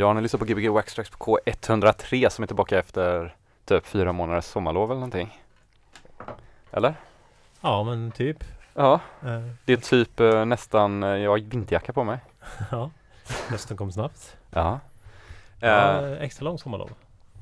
Ja, 0.00 0.12
ni 0.12 0.20
lyssnar 0.20 0.38
på 0.38 0.44
Gbg 0.44 0.68
Waxtrax 0.68 1.10
på 1.10 1.38
K103 1.44 2.28
som 2.28 2.42
är 2.42 2.46
tillbaka 2.46 2.78
efter 2.78 3.34
typ 3.64 3.86
fyra 3.86 4.12
månaders 4.12 4.44
sommarlov 4.44 4.90
eller 4.90 5.00
någonting. 5.00 5.40
Eller? 6.70 6.94
Ja 7.60 7.82
men 7.82 8.12
typ. 8.12 8.44
Ja, 8.74 9.00
Eh, 9.24 9.42
det 9.64 9.72
är 9.72 9.76
typ 9.76 10.20
eh, 10.20 10.44
nästan, 10.44 11.02
eh, 11.02 11.08
jag 11.08 11.30
har 11.30 11.38
vinterjacka 11.38 11.92
på 11.92 12.04
mig. 12.04 12.18
ja. 12.70 12.90
Hösten 13.48 13.76
kom 13.76 13.92
snabbt. 13.92 14.36
Ja. 14.50 14.80
Eh, 15.60 16.12
extra 16.12 16.44
lång 16.44 16.58
sommarlov. 16.58 16.90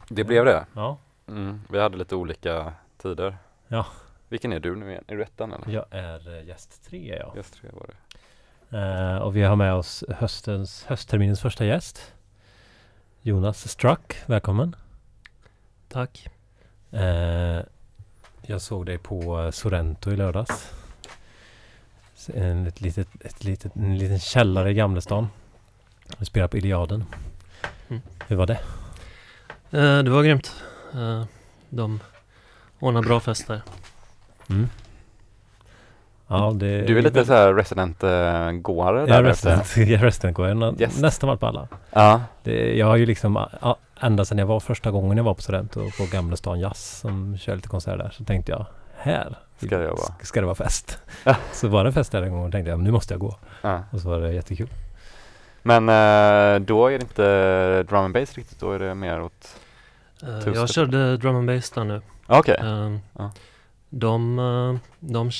det 0.09 0.25
blev 0.25 0.45
det. 0.45 0.67
Ja. 0.75 0.99
Mm, 1.29 1.63
vi 1.71 1.81
hade 1.81 1.97
lite 1.97 2.17
olika 2.17 2.73
tider. 2.97 3.39
Ja. 3.69 3.87
Vilken 4.29 4.53
är 4.53 4.61
du 4.61 4.77
nu 4.77 4.91
igen? 4.91 5.05
Är 5.07 5.17
du 5.17 5.23
ettan 5.23 5.53
eller? 5.53 5.75
Jag 5.75 5.85
är 5.91 6.43
gäst 6.43 6.85
tre 6.91 7.19
ja. 7.21 7.33
Just 7.37 7.55
tre 7.55 7.71
var 7.73 7.87
det. 7.87 9.21
Och 9.21 9.37
vi 9.37 9.43
har 9.43 9.57
med 9.57 9.75
oss 9.75 10.05
höstens, 10.09 10.85
höstterminens 10.85 11.41
första 11.41 11.65
gäst. 11.65 12.15
Jonas 13.23 13.69
Struck, 13.69 14.17
välkommen. 14.27 14.77
Tack. 15.89 16.29
Eh, 16.91 17.61
jag 18.43 18.61
såg 18.62 18.87
dig 18.87 18.99
på 18.99 19.41
eh, 19.41 19.51
Sorrento 19.51 20.11
i 20.11 20.17
lördags. 20.17 20.71
En, 22.34 22.67
ett 22.67 22.81
litet, 22.81 23.09
ett 23.21 23.45
litet, 23.45 23.77
en 23.77 23.99
liten 23.99 24.19
källare 24.21 24.71
i 24.71 24.75
Gamlestan. 24.75 25.28
Du 26.19 26.25
spelade 26.25 26.48
på 26.48 26.57
Iliaden. 26.59 27.04
Mm. 27.89 28.03
Hur 28.28 28.37
var 28.37 28.47
det? 28.47 28.60
Eh, 29.71 30.03
det 30.03 30.10
var 30.10 30.22
grymt. 30.22 30.54
Eh, 30.95 31.25
de 31.69 32.01
ordnar 32.78 33.03
bra 33.03 33.21
fester. 33.21 33.63
Mm. 34.51 34.69
Ja, 36.28 36.53
det 36.54 36.83
Du 36.83 36.98
är 36.98 37.03
lite 37.03 37.25
så 37.25 37.33
här 37.33 37.54
resident-gåare 37.54 39.01
är 39.01 39.04
ute. 39.04 39.22
resident, 39.22 39.77
jag 39.77 39.89
är 39.91 39.98
resident 39.98 40.36
går 40.36 40.48
jag 40.48 40.57
nä- 40.57 40.75
Yes. 40.78 41.01
nästan 41.01 41.28
varit 41.28 41.41
på 41.41 41.47
alla. 41.47 41.69
Ja, 41.92 42.21
Det, 42.42 42.77
jag 42.77 42.86
har 42.86 42.97
ju 42.97 43.07
liksom, 43.07 43.36
a- 43.36 43.77
ända 44.01 44.25
sedan 44.25 44.39
jag 44.39 44.47
var 44.47 44.60
första 44.60 44.91
gången 44.91 45.16
jag 45.16 45.25
var 45.25 45.34
på 45.34 45.42
Sorrento 45.42 45.80
på 45.98 46.07
Gamla 46.13 46.36
stan 46.36 46.60
Jazz 46.60 46.98
som 47.01 47.39
kör 47.39 47.57
lite 47.57 47.69
konserter 47.69 47.98
där 47.98 48.10
så 48.10 48.25
tänkte 48.25 48.53
jag 48.53 48.66
här 48.97 49.36
Ska 49.65 49.75
jag 49.83 49.89
vara. 49.91 50.15
ska 50.22 50.41
det 50.41 50.47
vara 50.47 50.54
fest. 50.54 50.98
Ja. 51.25 51.36
så 51.53 51.69
var 51.69 51.84
det 51.84 51.92
fest 51.92 52.13
där 52.13 52.22
en 52.22 52.30
gång 52.33 52.45
och 52.47 52.53
tänkte 52.53 52.71
jag 52.71 52.80
nu 52.80 52.91
måste 52.91 53.15
jag 53.15 53.21
gå. 53.21 53.36
ja. 53.63 53.83
Och 53.91 54.01
så 54.01 54.09
var 54.09 54.19
det 54.21 54.33
jättekul. 54.33 54.69
Men 55.63 55.89
eh, 55.89 56.60
då 56.66 56.86
är 56.86 56.91
det 56.98 57.03
inte 57.03 57.83
drum 57.83 58.04
and 58.04 58.15
bass 58.15 58.34
riktigt, 58.34 58.60
då 58.60 58.72
är 58.72 58.78
det 58.78 58.95
mer 58.95 59.21
åt... 59.22 59.57
Eh, 60.22 60.53
jag 60.54 60.69
körde 60.71 61.16
drum 61.16 61.36
and 61.36 61.47
bass 61.47 61.71
där 61.71 61.84
nu. 61.84 62.01
Okej. 62.27 62.57
Eh, 62.60 62.97
Ja. 63.19 63.30
De, 63.91 64.39
eh, 64.39 64.81
de 65.01 65.31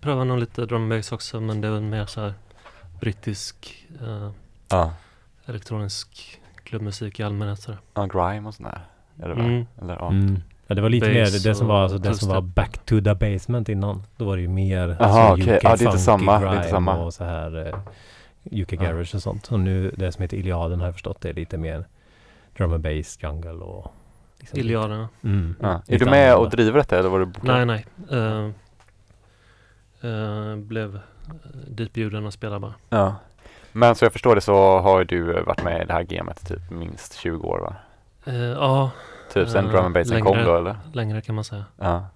prövar 0.00 0.24
nog 0.24 0.38
lite 0.38 0.66
drum 0.66 0.82
and 0.82 0.90
bass 0.90 1.12
också 1.12 1.40
men 1.40 1.60
det 1.60 1.68
är 1.68 1.72
väl 1.72 1.82
mer 1.82 2.06
så 2.06 2.20
här 2.20 2.34
brittisk 3.00 3.86
eh, 4.02 4.30
Ja. 4.68 4.92
elektronisk 5.46 6.40
klubbmusik 6.64 7.20
i 7.20 7.22
allmänhet. 7.22 7.60
Så. 7.60 7.72
Ja, 7.94 8.06
grime 8.06 8.48
och 8.48 8.54
sånt 8.54 8.68
där. 8.68 8.80
Är 9.24 9.28
det? 9.28 9.34
Mm. 9.42 9.66
Eller 9.82 9.94
ja. 9.96 10.08
Mm. 10.10 10.42
Ja, 10.66 10.74
det 10.74 10.82
var 10.82 10.88
lite 10.88 11.08
mer 11.08 11.20
Bass 11.20 11.42
det, 11.42 11.48
det 11.48 11.54
som 11.54 11.66
var, 11.66 11.82
alltså, 11.82 11.98
det 11.98 12.14
som 12.14 12.28
var 12.28 12.40
back 12.40 12.78
to 12.84 13.00
the 13.00 13.14
basement 13.14 13.68
innan. 13.68 14.02
Då 14.16 14.24
var 14.24 14.36
det 14.36 14.42
ju 14.42 14.48
mer 14.48 14.96
Jaha, 15.00 15.28
så 15.28 15.42
okej. 15.42 15.56
UK 15.56 15.64
Ja, 15.64 15.68
det 15.76 15.84
är 15.84 15.86
inte 15.86 15.90
funky 15.90 15.98
samma, 15.98 16.38
det 16.40 16.46
är 16.46 16.50
inte 16.50 16.56
grime 16.62 16.70
samma. 16.70 16.96
och 17.04 17.14
så 17.14 17.24
här 17.24 17.66
eh, 17.66 18.60
UK 18.62 18.68
garage 18.70 19.14
och 19.14 19.22
sånt. 19.22 19.52
Och 19.52 19.60
nu 19.60 19.90
det 19.96 20.12
som 20.12 20.22
heter 20.22 20.36
Iliaden 20.36 20.80
har 20.80 20.86
jag 20.86 20.94
förstått 20.94 21.20
det 21.20 21.28
är 21.28 21.34
lite 21.34 21.58
mer 21.58 21.84
drum 22.56 22.72
and 22.72 22.82
bass, 22.82 23.18
jungle 23.22 23.50
och 23.50 23.92
liksom 24.38 24.58
Iliaderna. 24.58 25.08
Mm. 25.24 25.54
Ja. 25.60 25.68
Är 25.68 25.82
Lite 25.86 26.04
du 26.04 26.10
med 26.10 26.34
och 26.36 26.50
driver 26.50 26.78
detta 26.78 26.98
eller 26.98 27.08
var 27.08 27.18
du 27.18 27.26
bokad? 27.26 27.66
Nej, 27.66 27.66
nej. 27.66 27.86
Eh, 28.10 28.50
eh, 30.10 30.56
blev 30.56 30.96
eh, 30.96 31.00
ditbjuden 31.68 32.26
att 32.26 32.34
spela 32.34 32.60
bara. 32.60 32.74
Ja. 32.88 33.14
Men 33.72 33.94
så 33.94 34.04
jag 34.04 34.12
förstår 34.12 34.34
det 34.34 34.40
så 34.40 34.78
har 34.78 35.04
du 35.04 35.42
varit 35.42 35.64
med 35.64 35.82
i 35.82 35.84
det 35.84 35.92
här 35.92 36.02
gamet 36.02 36.48
typ 36.48 36.70
minst 36.70 37.14
20 37.18 37.46
år 37.48 37.58
va? 37.58 37.74
Ja, 38.54 38.90
Typ 39.32 39.48
sen 39.48 39.64
Eh, 39.64 39.70
drum 39.70 39.84
and 39.84 39.94
bassen 39.94 40.22
kom 40.24 40.38
då 40.44 40.56
eller? 40.56 40.76
längre 40.92 41.20
kan 41.20 41.34
man 41.34 41.44
säga. 41.44 41.64
Ja. 41.76 42.06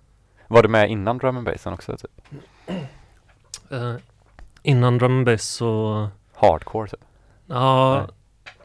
Var 0.48 0.62
du 0.62 0.68
med 0.68 0.90
innan 0.90 1.18
drum 1.18 1.36
and 1.36 1.46
bassen 1.46 1.72
också? 1.72 1.96
Typ? 1.96 2.10
Innan 4.62 4.98
drum 4.98 5.16
and 5.16 5.26
bass 5.26 5.42
så 5.42 6.08
Hardcore 6.34 6.88
typ? 6.88 7.00
Ja, 7.46 8.06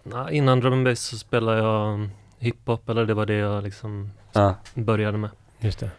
nej, 0.04 0.36
innan 0.36 0.60
drum 0.60 0.74
and 0.74 0.86
bass 0.86 1.00
så 1.00 1.18
spelade 1.18 1.58
jag 1.58 1.94
um, 1.94 2.12
hiphop 2.40 2.90
eller 2.90 3.06
det 3.06 3.14
var 3.14 3.26
det 3.26 3.36
jag 3.36 3.64
liksom 3.64 4.12
Ja. 4.34 4.56
började 4.74 5.18
med. 5.18 5.30
Just 5.60 5.80
det. 5.80 5.92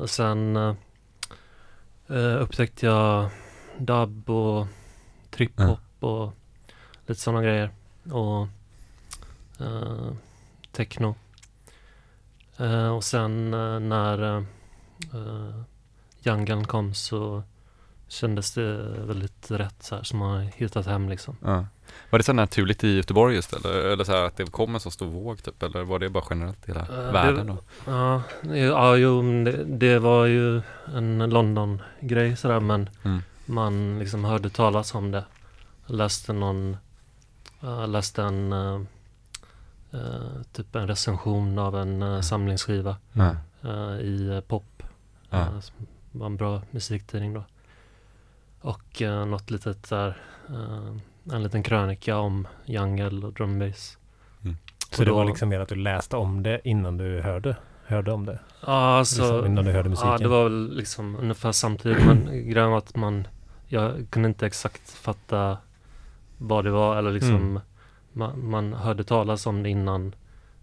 Och 0.00 0.10
sen 0.10 0.56
eh, 0.56 2.42
upptäckte 2.42 2.86
jag 2.86 3.30
dub 3.78 4.30
och 4.30 4.66
trip-hop 5.30 5.78
och 6.00 6.32
lite 7.06 7.20
sådana 7.20 7.42
grejer. 7.42 7.70
Och 8.12 8.48
eh, 9.66 10.12
techno. 10.72 11.14
Eh, 12.56 12.88
och 12.88 13.04
sen 13.04 13.54
eh, 13.54 13.80
när 13.80 14.46
uh, 15.14 15.62
Jungle 16.18 16.64
kom 16.64 16.94
så 16.94 17.42
kändes 18.08 18.54
det 18.54 18.72
väldigt 19.04 19.50
rätt 19.50 19.82
så 19.82 19.96
här 19.96 20.02
som 20.02 20.18
man 20.18 20.30
har 20.30 20.40
hittat 20.40 20.86
hem 20.86 21.08
liksom. 21.08 21.36
ja. 21.44 21.66
Var 22.10 22.18
det 22.18 22.22
så 22.22 22.32
naturligt 22.32 22.84
i 22.84 22.96
Göteborg 22.96 23.34
just 23.34 23.52
eller? 23.52 23.70
Eller 23.92 24.04
så 24.04 24.12
här 24.12 24.24
att 24.24 24.36
det 24.36 24.50
kom 24.50 24.74
en 24.74 24.80
så 24.80 24.90
stor 24.90 25.06
våg 25.06 25.42
typ? 25.42 25.62
Eller 25.62 25.82
var 25.82 25.98
det 25.98 26.08
bara 26.08 26.24
generellt 26.30 26.68
i 26.68 26.72
hela 26.72 26.80
Eh, 26.80 27.12
världen 27.12 27.46
det- 27.46 27.52
då? 27.52 27.58
Ja, 27.92 28.22
ja 28.56 28.96
jo, 28.96 29.22
det, 29.44 29.64
det 29.64 29.98
var 29.98 30.26
ju 30.26 30.62
en 30.94 31.30
London-grej 31.30 32.36
sådär 32.36 32.60
men 32.60 32.88
Mm. 33.04 33.22
man 33.46 33.98
liksom 33.98 34.24
hörde 34.24 34.50
talas 34.50 34.94
om 34.94 35.10
det. 35.10 35.24
Läste 35.86 36.32
någon, 36.32 36.76
uh, 37.64 37.88
läste 37.88 38.22
en 38.22 38.52
eh, 38.52 38.80
eh, 39.92 40.42
typ 40.52 40.76
en 40.76 40.86
recension 40.88 41.58
av 41.58 41.76
en 41.76 42.02
uh, 42.02 42.20
samlingsskiva 42.20 42.96
Ja. 43.12 43.36
eh, 43.62 44.00
i 44.00 44.42
pop. 44.48 44.82
Eh, 45.30 45.60
som 45.60 45.74
var 46.12 46.26
en 46.26 46.36
bra 46.36 46.62
musiktidning 46.70 47.34
då. 47.34 47.44
Och 48.60 49.02
uh, 49.02 49.24
något 49.26 49.50
litet 49.50 49.88
där, 49.90 50.16
en 51.32 51.42
liten 51.42 51.62
krönika 51.62 52.16
om 52.16 52.48
jungle 52.64 53.26
och 53.26 53.32
drum 53.32 53.58
bass. 53.58 53.96
Så 54.90 55.02
Och 55.02 55.06
det 55.06 55.12
var 55.12 55.24
liksom 55.24 55.48
mer 55.48 55.60
att 55.60 55.68
du 55.68 55.74
läste 55.74 56.16
om 56.16 56.42
det 56.42 56.60
innan 56.64 56.96
du 56.96 57.20
hörde, 57.20 57.56
hörde 57.86 58.12
om 58.12 58.26
det? 58.26 58.38
Ja, 58.66 58.72
alltså, 58.98 59.22
liksom, 59.22 59.46
innan 59.46 59.64
du 59.64 59.72
hörde 59.72 59.88
musiken? 59.88 60.10
Ja, 60.12 60.18
det 60.18 60.28
var 60.28 60.44
väl 60.44 60.76
liksom 60.76 61.16
ungefär 61.16 61.52
samtidigt. 61.52 62.06
Men 62.06 62.24
grejen 62.50 62.70
var 62.70 62.78
att 62.78 62.96
man, 62.96 63.26
jag 63.66 64.06
kunde 64.10 64.28
inte 64.28 64.46
exakt 64.46 64.90
fatta 64.90 65.58
vad 66.38 66.64
det 66.64 66.70
var 66.70 66.96
eller 66.96 67.10
liksom 67.10 67.34
Mm. 67.36 67.60
man, 68.12 68.48
man 68.50 68.72
hörde 68.72 69.04
talas 69.04 69.46
om 69.46 69.62
det 69.62 69.68
innan 69.70 70.14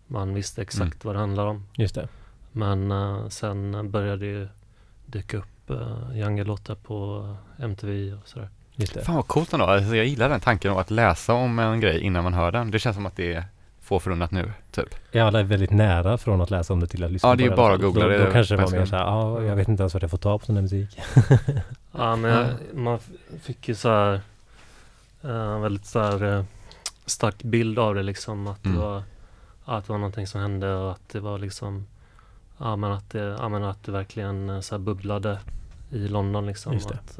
man 0.07 0.33
visste 0.33 0.62
exakt 0.62 0.81
Mm. 0.81 0.98
vad 1.04 1.15
det 1.15 1.19
handlar 1.19 1.45
om. 1.45 1.65
Just 1.77 1.95
det. 1.95 2.07
Men 2.51 2.92
eh, 2.92 3.27
sen 3.27 3.92
började 3.92 4.25
ju 4.25 4.48
dyka 5.06 5.38
upp 5.38 5.71
uh, 5.71 6.18
Jungle-låtar 6.18 6.75
på 6.75 7.36
MTV 7.59 8.13
och 8.13 8.27
sådär. 8.27 8.50
Just 8.79 8.94
det. 8.94 9.01
Fan 9.03 9.15
vad 9.15 9.27
coolt 9.27 9.53
ändå. 9.53 9.65
Alltså, 9.65 9.95
jag 9.95 10.06
gillar 10.06 10.29
den 10.29 10.39
tanken 10.39 10.71
om 10.71 10.77
att 10.77 10.91
läsa 10.91 11.33
om 11.33 11.59
en 11.59 11.79
grej 11.79 12.00
innan 12.01 12.24
man 12.24 12.33
hör 12.33 12.51
den. 12.51 12.71
Det 12.71 12.79
känns 12.79 12.95
som 12.95 13.06
att 13.06 13.15
det 13.15 13.33
är 13.33 13.44
få 13.81 14.00
förunnat 14.00 14.31
nu, 14.31 14.51
typ. 14.71 14.95
Ja, 15.12 15.31
det 15.31 15.39
är 15.39 15.44
väldigt 15.44 15.71
nära 15.71 16.18
från 16.18 16.41
att 16.41 16.50
läsa 16.50 16.74
om 16.74 16.79
det 16.79 16.88
till 16.88 17.03
att 17.03 17.12
lyssna 17.12 17.29
Ja, 17.29 17.33
på 17.33 17.38
det 17.38 17.44
är 17.44 17.45
i 17.45 17.47
ju 17.47 17.51
alla 17.53 17.62
bara 17.63 17.74
att 17.75 17.81
googla 17.81 18.03
då, 18.03 18.09
det 18.09 18.25
Då 18.25 18.31
kanske 18.31 18.56
det 18.56 18.62
var 18.63 18.71
mer 18.71 18.85
såhär, 18.85 19.03
ja, 19.03 19.44
jag 19.44 19.56
vet 19.56 19.68
inte 19.68 19.83
ens 19.83 19.94
vad 19.94 20.03
jag 20.03 20.12
får 20.12 20.18
ta 20.18 20.38
på 20.39 20.45
sån 20.45 20.56
här 20.56 20.62
musik. 20.62 21.00
Ja, 21.91 22.15
men 22.15 22.31
jag, 22.31 22.47
man 22.74 23.00
fick 23.41 23.68
ju 23.69 23.75
så 23.75 23.89
här 23.89 24.21
eh, 25.23 25.59
väldigt 25.59 25.85
så 25.85 26.00
här, 26.00 26.33
eh, 26.38 26.44
stark 27.06 27.44
bild 27.44 27.80
av 27.80 27.95
det 27.95 28.03
liksom. 28.03 28.47
Att, 28.47 28.65
Mm. 28.65 28.77
det 28.77 28.83
var, 28.85 29.03
att 29.65 29.85
det 29.88 29.91
var 29.91 29.97
någonting 30.00 30.27
som 30.27 30.41
hände 30.41 30.75
och 30.75 30.91
att 30.91 31.09
det 31.12 31.19
var 31.19 31.38
liksom 31.38 31.85
Ja 32.57 32.75
men 32.75 32.91
att 32.91 33.09
det, 33.09 33.19
ja, 33.39 33.50
men 33.50 33.63
att 33.63 33.83
det 33.83 33.91
verkligen 33.91 34.50
eh, 34.50 34.59
så 34.59 34.75
här 34.75 34.80
bubblade 34.80 35.39
i 35.91 36.07
London 36.07 36.45
liksom. 36.45 36.73
Just 36.73 36.89
det. 36.89 36.95
Att, 36.95 37.19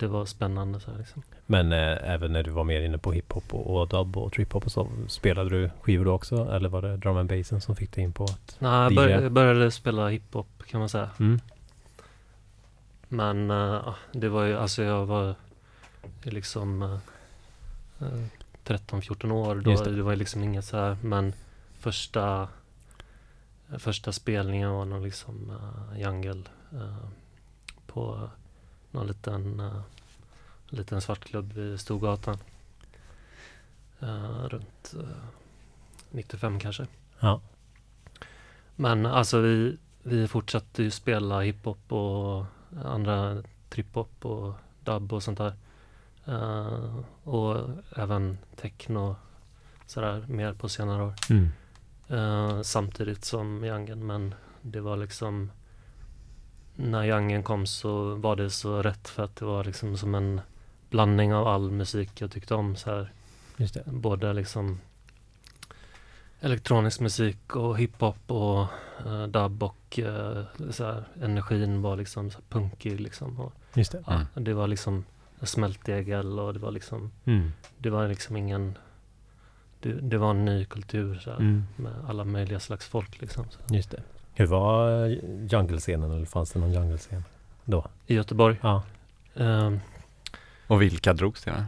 det 0.00 0.08
var 0.08 0.26
spännande 0.26 0.80
så 0.80 0.90
här, 0.90 0.98
liksom. 0.98 1.22
Men 1.46 1.72
eh, 1.72 2.12
även 2.12 2.32
när 2.32 2.42
du 2.42 2.50
var 2.50 2.64
mer 2.64 2.80
inne 2.80 2.98
på 2.98 3.12
hiphop 3.12 3.54
och, 3.54 3.80
och 3.80 3.88
dub 3.88 4.16
och 4.16 4.32
trip-hop 4.32 4.64
och 4.64 4.72
så. 4.72 4.88
Spelade 5.08 5.50
du 5.50 5.70
skivor 5.80 6.04
då 6.04 6.12
också? 6.12 6.50
Eller 6.52 6.68
var 6.68 6.82
det 6.82 6.96
drum 6.96 7.16
and 7.16 7.28
bassen 7.28 7.60
som 7.60 7.76
fick 7.76 7.92
dig 7.92 8.04
in 8.04 8.12
på 8.12 8.24
att... 8.24 8.56
Nej, 8.58 8.94
bör, 8.94 9.08
jag 9.08 9.32
började 9.32 9.70
spela 9.70 10.08
hiphop 10.08 10.62
kan 10.66 10.80
man 10.80 10.88
säga. 10.88 11.10
Mm. 11.20 11.40
Men 13.08 13.50
eh, 13.50 13.94
det 14.12 14.28
var 14.28 14.44
ju, 14.44 14.56
alltså 14.56 14.82
jag 14.82 15.06
var 15.06 15.34
liksom 16.22 16.82
eh, 16.82 16.98
eh, 18.00 18.24
13-14 18.64 19.32
år. 19.32 19.54
Då, 19.54 19.70
Just 19.70 19.84
det. 19.84 19.96
det. 19.96 20.02
var 20.02 20.10
ju 20.10 20.18
liksom 20.18 20.42
inget 20.42 20.64
så 20.64 20.76
här, 20.76 20.96
men 21.02 21.32
första 21.78 22.48
första 23.78 24.12
spelningen 24.12 24.70
var 24.70 24.84
nog 24.84 25.02
liksom 25.02 25.50
uh, 25.50 26.00
Jungle 26.00 26.42
eh, 26.72 27.08
på 27.86 28.30
någon 28.90 29.06
liten, 29.06 29.60
uh, 29.60 29.80
liten 30.68 31.00
svartklubb 31.00 31.58
i 31.58 31.78
Storgatan. 31.78 32.38
Eh, 34.00 34.44
runt 34.48 34.94
eh, 34.94 35.24
95 36.10 36.60
kanske. 36.60 36.86
Ja. 37.20 37.40
Men 38.76 39.06
alltså 39.06 39.40
vi, 39.40 39.76
vi 40.02 40.28
fortsatte 40.28 40.82
ju 40.82 40.90
spela 40.90 41.40
hiphop 41.40 41.92
och 41.92 42.44
andra 42.84 43.42
trip-hop 43.70 44.26
och 44.26 44.54
dub 44.84 45.12
och 45.12 45.22
sånt 45.22 45.38
där. 45.38 45.54
Eh, 46.24 47.00
och 47.24 47.68
även 47.96 48.38
techno 48.56 49.16
sådär 49.86 50.24
mer 50.28 50.52
på 50.52 50.68
senare 50.68 51.02
år. 51.02 51.14
Mm. 51.30 51.48
Eh, 52.08 52.62
samtidigt 52.62 53.24
som 53.24 53.64
Youngen 53.64 54.06
men 54.06 54.34
det 54.62 54.80
var 54.80 54.96
liksom 54.96 55.50
när 56.80 57.04
Youngen 57.04 57.42
kom 57.42 57.66
så 57.66 58.14
var 58.14 58.36
det 58.36 58.50
så 58.50 58.82
rätt 58.82 59.08
för 59.08 59.22
att 59.22 59.36
det 59.36 59.44
var 59.44 59.64
liksom 59.64 59.96
som 59.96 60.14
en 60.14 60.40
blandning 60.90 61.34
av 61.34 61.48
all 61.48 61.70
musik 61.70 62.20
jag 62.20 62.30
tyckte 62.30 62.54
om 62.54 62.76
så 62.76 62.90
här. 62.90 63.12
Just 63.56 63.74
det. 63.74 63.82
Både 63.86 64.32
liksom 64.32 64.80
elektronisk 66.40 67.00
musik 67.00 67.56
och 67.56 67.78
hiphop 67.78 68.30
och 68.30 68.66
uh, 69.06 69.26
dub 69.26 69.62
och 69.62 69.98
eh, 69.98 70.42
så 70.70 70.84
här, 70.84 71.04
energin 71.22 71.82
var 71.82 71.96
liksom 71.96 72.30
så 72.30 72.38
här 72.38 72.44
punkig 72.60 73.00
liksom. 73.00 73.40
Och, 73.40 73.52
Just 73.74 73.92
det. 73.92 74.04
Mm. 74.06 74.26
Det 74.34 74.54
var 74.54 74.66
liksom 74.68 75.04
smältdegel 75.42 76.38
och 76.38 76.54
det 76.54 76.60
var 76.60 76.70
liksom 76.70 77.10
Mm. 77.24 77.52
Det 77.78 77.90
var 77.90 78.08
liksom 78.08 78.36
ingen 78.36 78.78
Det, 79.82 79.92
det 79.92 80.18
var 80.18 80.30
en 80.30 80.44
ny 80.44 80.64
kultur 80.64 81.18
så 81.18 81.30
här, 81.30 81.38
Mm. 81.38 81.64
med 81.76 81.92
alla 82.08 82.24
möjliga 82.24 82.60
slags 82.60 82.86
folk 82.88 83.20
liksom. 83.20 83.44
Så. 83.50 83.74
Just 83.74 83.90
det. 83.90 84.02
Hur 84.34 84.46
var 84.46 85.06
eh, 85.06 85.18
jungle-scenen? 85.46 86.10
Eller 86.10 86.24
fanns 86.26 86.50
det 86.52 86.58
någon 86.58 86.72
jungle-scen 86.72 87.24
då? 87.64 87.86
I 88.06 88.14
Göteborg. 88.14 88.56
Ja. 88.62 88.82
ehm, 89.34 89.80
Och 90.66 90.82
vilka 90.82 91.12
drogs 91.12 91.42
till 91.42 91.52
den? 91.52 91.64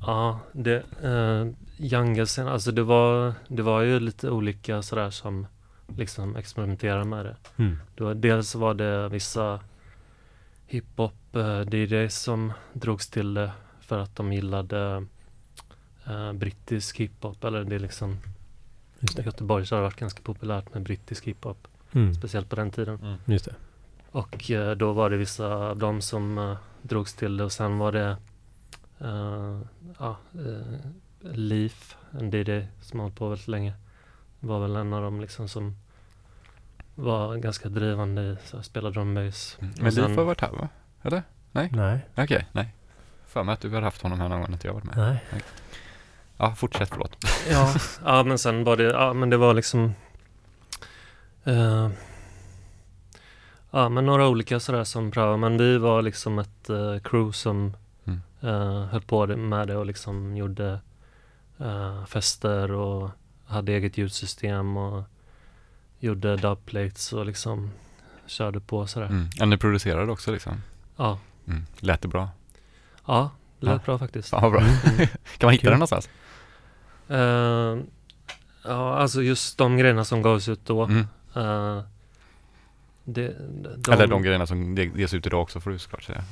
Ja, 0.00 0.40
det, 0.52 0.82
uh, 1.04 1.52
Youngesen, 1.78 2.48
alltså 2.48 2.72
det 2.72 2.82
var, 2.82 3.34
det 3.48 3.62
var 3.62 3.80
ju 3.82 4.00
lite 4.00 4.30
olika 4.30 4.82
sådär 4.82 5.10
som 5.10 5.46
liksom 5.96 6.36
experimenterade 6.36 7.04
med 7.04 7.24
det. 7.24 7.36
Mm. 7.56 7.78
det 7.94 8.04
var, 8.04 8.14
dels 8.14 8.54
var 8.54 8.74
det 8.74 9.08
vissa 9.08 9.60
hiphop 10.66 11.14
uh, 11.36 11.62
DJs 11.74 12.18
som 12.22 12.52
drogs 12.72 13.08
till 13.08 13.34
det 13.34 13.52
för 13.80 13.98
att 13.98 14.16
de 14.16 14.32
gillade 14.32 15.06
eh, 16.06 16.32
brittisk 16.32 16.96
hiphop. 16.96 17.44
Eller 17.44 17.64
det 17.64 17.74
är 17.74 17.78
liksom, 17.78 18.18
Just 18.98 19.18
i 19.18 19.22
det. 19.22 19.26
Göteborg 19.26 19.66
så 19.66 19.74
har 19.74 19.80
det 19.80 19.86
varit 19.88 19.96
ganska 19.96 20.22
populärt 20.22 20.74
med 20.74 20.82
brittisk 20.82 21.24
hiphop. 21.24 21.68
Mm. 21.92 22.14
Speciellt 22.14 22.48
på 22.48 22.56
den 22.56 22.70
tiden. 22.70 23.16
Just 23.24 23.44
det. 23.44 23.54
Och 24.10 24.50
eh, 24.50 24.70
då 24.76 24.92
var 24.92 25.10
det 25.10 25.16
vissa 25.16 25.46
av 25.54 25.78
dem 25.78 26.00
som 26.00 26.38
eh, 26.38 26.56
drogs 26.82 27.14
till 27.14 27.36
det 27.36 27.44
och 27.44 27.52
sen 27.52 27.78
var 27.78 27.92
det 27.92 28.16
eh, 29.00 29.60
ja, 29.98 30.16
eh, 30.34 30.78
Leaf, 31.20 31.96
en 32.10 32.30
DJ 32.30 32.66
som 32.80 32.98
har 32.98 33.04
hållit 33.04 33.18
på 33.18 33.28
väldigt 33.28 33.48
länge. 33.48 33.72
Var 34.40 34.60
väl 34.60 34.76
en 34.76 34.92
av 34.92 35.02
dem 35.02 35.20
liksom 35.20 35.48
som 35.48 35.76
var 36.94 37.36
ganska 37.36 37.68
drivande 37.68 38.22
i 38.22 38.36
så 38.44 38.56
här, 38.56 38.62
spela 38.64 38.90
drum 38.90 39.14
bass. 39.14 39.56
Mm. 39.60 39.74
Men 39.80 39.92
sen- 39.92 40.04
Liv 40.08 40.16
har 40.16 40.24
varit 40.24 40.40
här 40.40 40.50
va? 40.50 40.68
Eller? 41.02 41.22
Nej. 41.52 42.00
Okej, 42.16 42.46
nej. 42.52 42.74
För 43.26 43.42
mig 43.44 43.52
att 43.52 43.60
du 43.60 43.70
har 43.70 43.82
haft 43.82 44.02
honom 44.02 44.20
här 44.20 44.28
någon 44.28 44.40
gång, 44.40 44.54
att 44.54 44.64
jag 44.64 44.72
varit 44.72 44.84
med. 44.84 44.96
Nej. 44.96 45.42
Ja, 46.36 46.54
fortsätt, 46.54 46.88
förlåt. 46.88 47.16
Ja, 47.50 47.74
ja 48.04 48.22
men 48.22 48.38
sen 48.38 48.64
var 48.64 48.76
det, 48.76 48.84
ja 48.84 49.12
men 49.12 49.30
det 49.30 49.36
var 49.36 49.54
liksom 49.54 49.94
eh, 51.48 51.88
Ja 53.70 53.88
men 53.88 54.06
några 54.06 54.28
olika 54.28 54.60
sådär 54.60 54.84
som 54.84 55.10
prövade, 55.10 55.36
men 55.36 55.58
vi 55.58 55.78
var 55.78 56.02
liksom 56.02 56.38
ett 56.38 56.70
eh, 56.70 56.98
crew 57.04 57.32
som 57.32 57.76
Mm. 58.04 58.20
eh, 58.40 58.84
höll 58.86 59.02
på 59.02 59.26
med 59.26 59.68
det 59.68 59.76
och 59.76 59.86
liksom 59.86 60.36
gjorde 60.36 60.80
fester 62.06 62.72
och 62.72 63.10
hade 63.46 63.72
eget 63.72 63.98
ljudsystem 63.98 64.76
och 64.76 65.02
gjorde 65.98 66.36
dubplates 66.36 67.12
och 67.12 67.26
liksom 67.26 67.70
körde 68.26 68.60
på 68.60 68.86
sådär. 68.86 69.06
Mm. 69.06 69.28
Ja, 69.36 69.44
ni 69.46 69.56
producerade 69.56 70.12
också 70.12 70.32
liksom? 70.32 70.62
Ja, 70.96 71.18
Mm. 71.46 71.66
Lät 71.80 72.02
det 72.02 72.08
bra? 72.08 72.28
ja, 73.06 73.30
lät 73.60 73.72
Ja. 73.72 73.80
bra 73.84 73.98
faktiskt. 73.98 74.32
Ja, 74.32 74.50
bra. 74.50 74.60
Mm. 74.60 74.72
kan 75.38 75.46
man 75.46 75.52
hitta 75.52 75.62
Kul. 75.62 75.70
den 75.70 75.78
någonstans? 75.78 76.08
Eh, 77.08 77.78
ja, 78.64 78.96
alltså 78.96 79.22
just 79.22 79.58
de 79.58 79.76
grejerna 79.76 80.04
som 80.04 80.22
gavs 80.22 80.48
ut 80.48 80.66
då. 80.66 80.82
Mm. 80.84 81.06
Eh, 81.34 81.80
det, 83.04 83.36
de, 83.76 83.92
Eller 83.92 84.06
de 84.06 84.22
grejerna 84.22 84.46
som 84.46 84.76
ges 84.76 85.14
ut 85.14 85.26
idag 85.26 85.42
också 85.42 85.60
får 85.60 85.70
du 85.70 85.78
såklart 85.78 86.02
säga. 86.02 86.24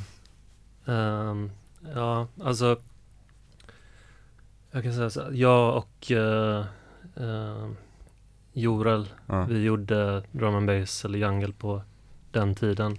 ehm, 0.86 1.50
ja, 1.94 2.26
alltså. 2.42 2.78
Jag 4.70 4.82
kan 4.82 4.92
säga 4.94 5.10
så 5.10 5.28
jag 5.32 5.76
och 5.76 6.10
uh, 6.10 6.64
Jorel, 8.52 9.08
Ja. 9.26 9.44
vi 9.44 9.62
gjorde 9.62 10.22
drum 10.32 10.54
and 10.54 10.66
bass 10.66 11.04
eller 11.04 11.18
jungle 11.18 11.52
på 11.52 11.82
den 12.30 12.54
tiden. 12.54 12.98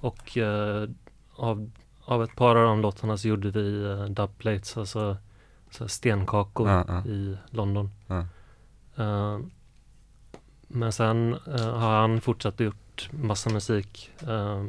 Och 0.00 0.38
eh, 0.38 0.88
av, 1.34 1.70
av 2.04 2.24
ett 2.24 2.36
par 2.36 2.56
av 2.56 2.64
de 2.64 2.80
låtarna 2.80 3.16
så 3.16 3.28
gjorde 3.28 3.50
vi 3.50 3.60
uh, 3.60 4.04
dubplates, 4.04 4.76
alltså 4.76 5.16
så 5.70 5.88
stenkakor 5.88 6.68
i 7.06 7.36
London. 7.50 7.90
Eh, 10.70 10.76
men 10.76 10.92
sen 10.92 11.34
eh, 11.46 11.74
har 11.78 12.00
han 12.00 12.20
fortsatt 12.20 12.60
gjort 12.60 13.08
massa 13.12 13.50
musik. 13.50 14.10
Uh, 14.28 14.64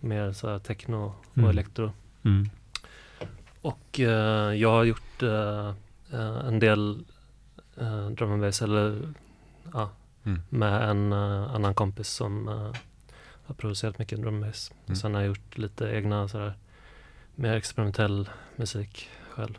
mer 0.00 0.32
så 0.32 0.48
här 0.50 0.58
techno 0.58 0.96
och 1.30 1.38
Mm. 1.38 1.50
elektro. 1.50 1.92
Mm. 2.24 2.48
Och 3.62 4.00
eh, 4.00 4.54
jag 4.54 4.70
har 4.70 4.84
gjort 4.84 5.22
eh, 5.22 5.68
eh, 6.12 6.46
en 6.48 6.58
del 6.58 7.04
uh, 7.80 8.08
drum 8.10 8.32
and 8.32 8.40
bass, 8.42 8.62
eller 8.62 9.12
ja, 9.72 9.90
Mm. 10.26 10.42
med 10.48 10.90
en 10.90 11.12
eh, 11.12 11.54
annan 11.54 11.74
kompis 11.74 12.08
som 12.08 12.48
eh, 12.48 12.72
har 13.46 13.54
producerat 13.54 13.98
mycket 13.98 14.20
drum 14.22 14.34
and 14.34 14.44
bass. 14.44 14.72
Mm. 14.86 14.96
Sen 14.96 15.14
har 15.14 15.20
jag 15.20 15.28
gjort 15.28 15.58
lite 15.58 15.84
egna 15.88 16.28
sådär 16.28 16.54
mer 17.34 17.52
experimentell 17.54 18.28
musik 18.56 19.08
själv. 19.30 19.58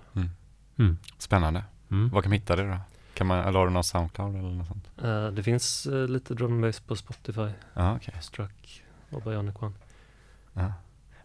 Mm. 0.77 0.98
Spännande. 1.17 1.63
Mm. 1.91 2.10
Var 2.10 2.22
kan 2.22 2.29
man 2.29 2.39
hitta 2.39 2.55
det 2.55 2.63
då? 2.67 2.77
Kan 3.15 3.27
man, 3.27 3.39
eller 3.39 3.60
har 3.60 3.65
du 3.67 3.74
någon 3.74 3.84
Soundcloud 3.84 4.36
eller 4.36 4.50
något 4.50 4.67
sånt? 4.67 4.88
Eh, 5.03 5.27
det 5.27 5.43
finns 5.43 5.86
eh, 5.86 6.07
lite 6.07 6.34
drum 6.34 6.51
and 6.51 6.62
bass 6.62 6.79
på 6.79 6.95
Spotify, 6.95 7.48
Ja, 7.74 7.95
okej. 7.95 8.13
Struck 8.22 8.84
och 9.12 9.22
Bionic 9.22 9.55
One. 9.62 9.74
Ja. 10.53 10.72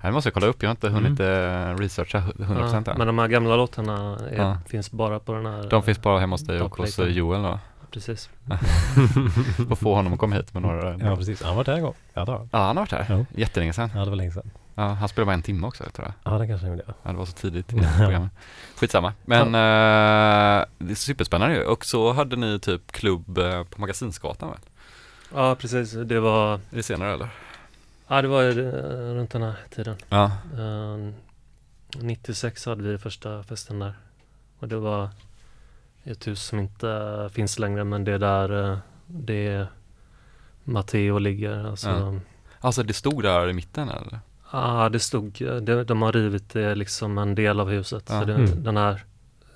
Det 0.02 0.10
måste 0.12 0.28
jag 0.28 0.34
kolla 0.34 0.46
upp. 0.46 0.62
Jag 0.62 0.68
har 0.68 0.72
inte 0.74 0.88
hunnit 0.88 1.20
Mm. 1.20 1.70
eh, 1.70 1.78
researcha 1.78 2.18
hu- 2.18 2.44
100% 2.44 2.82
Ja, 2.86 2.94
men 2.98 3.06
de 3.06 3.18
här 3.18 3.28
gamla 3.28 3.56
låtarna 3.56 4.18
är, 4.30 4.36
Ja. 4.36 4.58
finns 4.68 4.90
bara 4.90 5.18
på 5.20 5.32
den 5.32 5.46
här. 5.46 5.68
De 5.70 5.82
finns 5.82 6.02
bara 6.02 6.20
hemma 6.20 6.34
hos 6.34 6.42
dig 6.46 6.60
och 6.62 6.76
hos. 6.76 6.98
Joel 6.98 7.42
då. 7.42 7.58
Precis. 7.90 8.30
Får 9.68 9.76
få 9.76 9.94
honom 9.94 10.12
att 10.12 10.18
komma 10.18 10.36
hit 10.36 10.54
med 10.54 10.62
några. 10.62 10.96
Ja, 10.98 11.16
precis. 11.16 11.40
Han 11.42 11.48
har 11.48 11.56
varit 11.56 11.66
där 11.66 11.74
en 11.76 11.82
gång. 11.82 11.94
Ja, 12.14 12.24
det 12.24 12.30
har 12.32 12.38
han. 12.38 12.48
Ja, 12.52 12.58
han 12.58 12.76
har 12.76 12.82
varit 12.86 12.92
här. 13.08 13.26
Jättelänge 13.34 13.72
sedan. 13.72 13.90
Ja, 13.94 14.04
det 14.04 14.10
var 14.10 14.16
länge 14.16 14.30
sedan. 14.32 14.50
Ja, 14.80 14.86
han 14.86 15.08
spelade 15.08 15.26
bara 15.26 15.34
en 15.34 15.42
timme 15.42 15.66
också 15.66 15.84
tror 15.90 16.06
jag. 16.24 16.32
Ja, 16.32 16.38
det 16.38 16.46
kanske 16.46 16.66
han 16.66 16.76
gjorde. 16.78 16.94
Ja, 17.02 17.10
det 17.10 17.16
var 17.18 17.24
så 17.26 17.32
tidigt 17.32 17.72
i 17.72 17.76
Ja. 17.76 17.88
programmet. 17.98 18.30
Skitsamma. 18.76 19.12
Men 19.24 19.46
eh, 19.46 20.64
det 20.78 20.90
är 20.90 20.94
superspännande 20.94 21.54
ju. 21.56 21.64
Och 21.64 21.84
så 21.84 22.12
hade 22.12 22.36
ni 22.36 22.58
typ 22.60 22.92
klubb 22.92 23.38
eh, 23.38 23.64
på 23.64 23.80
Magasinsgatan 23.80 24.48
väl? 24.50 24.58
Ja, 25.34 25.54
precis. 25.54 25.92
Det 25.92 26.20
var, 26.20 26.54
Är 26.54 26.60
det 26.70 26.82
senare 26.82 27.12
eller? 27.14 27.28
ja, 28.08 28.22
det 28.22 28.28
var 28.28 28.42
eh, 28.44 29.14
runt 29.14 29.30
den 29.30 29.42
här 29.42 29.54
tiden. 29.70 29.96
Ja. 30.08 30.24
Eh, 30.58 31.12
96 32.02 32.66
hade 32.66 32.82
vi 32.82 32.98
första 32.98 33.42
festen 33.42 33.78
där. 33.78 33.94
Och 34.58 34.68
det 34.68 34.76
var 34.76 35.08
ett 36.04 36.26
hus 36.26 36.42
som 36.42 36.58
inte 36.58 37.30
finns 37.32 37.58
längre 37.58 37.84
men 37.84 38.04
det 38.04 38.12
är 38.12 38.18
där 38.18 38.70
eh, 38.72 38.78
det 39.06 39.46
är 39.46 39.66
Matteo 40.64 41.18
ligger. 41.18 41.64
Alltså, 41.70 41.88
Ja. 41.88 41.98
ja. 42.14 42.20
Alltså 42.60 42.82
det 42.82 42.92
stod 42.92 43.22
där 43.22 43.48
i 43.48 43.52
mitten 43.52 43.88
eller? 43.88 44.20
Ja, 44.52 44.88
det 44.88 44.98
stod, 45.00 45.42
eh, 45.42 45.54
det, 45.56 45.84
de 45.84 46.02
har 46.02 46.12
rivit 46.12 46.50
det 46.52 46.74
liksom 46.74 47.18
en 47.18 47.34
del 47.34 47.60
av 47.60 47.68
huset. 47.70 48.04
Ja. 48.08 48.20
Så 48.20 48.24
det, 48.26 48.34
Mm. 48.34 48.62
Den 48.64 48.76
här 48.76 49.02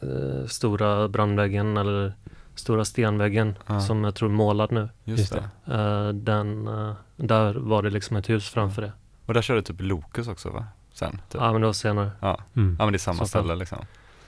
eh, 0.01 0.47
stora 0.47 1.09
brandväggen 1.09 1.77
eller 1.77 2.13
stora 2.55 2.85
stenväggen 2.85 3.55
Ja. 3.67 3.81
som 3.81 4.05
jag 4.05 4.15
tror 4.15 4.29
är 4.29 4.33
målad 4.33 4.73
nu. 4.73 4.89
Just, 5.05 5.33
det. 5.65 5.73
Eh, 5.75 6.09
den, 6.09 6.69
eh, 6.69 6.93
där 7.17 7.55
var 7.55 7.83
det 7.83 7.91
liksom 7.91 8.17
ett 8.17 8.29
hus 8.31 8.49
framför 8.49 8.83
det. 8.83 8.93
Och 9.27 9.35
där 9.35 9.43
körde 9.43 9.63
typ 9.63 9.77
Lokus 9.81 10.29
också 10.29 10.51
va? 10.51 10.65
Sen? 10.93 11.11
Typ. 11.13 11.41
Ja, 11.41 11.53
men 11.53 11.61
det 11.61 11.67
var 11.67 11.73
senare. 11.73 12.11
Mm. 12.57 12.77
Ja 12.79 12.85
men 12.85 12.93
det 12.93 12.97
är 12.97 12.99
samma 12.99 13.19
Så 13.19 13.27
ställe 13.27 13.55
liksom. 13.57 13.79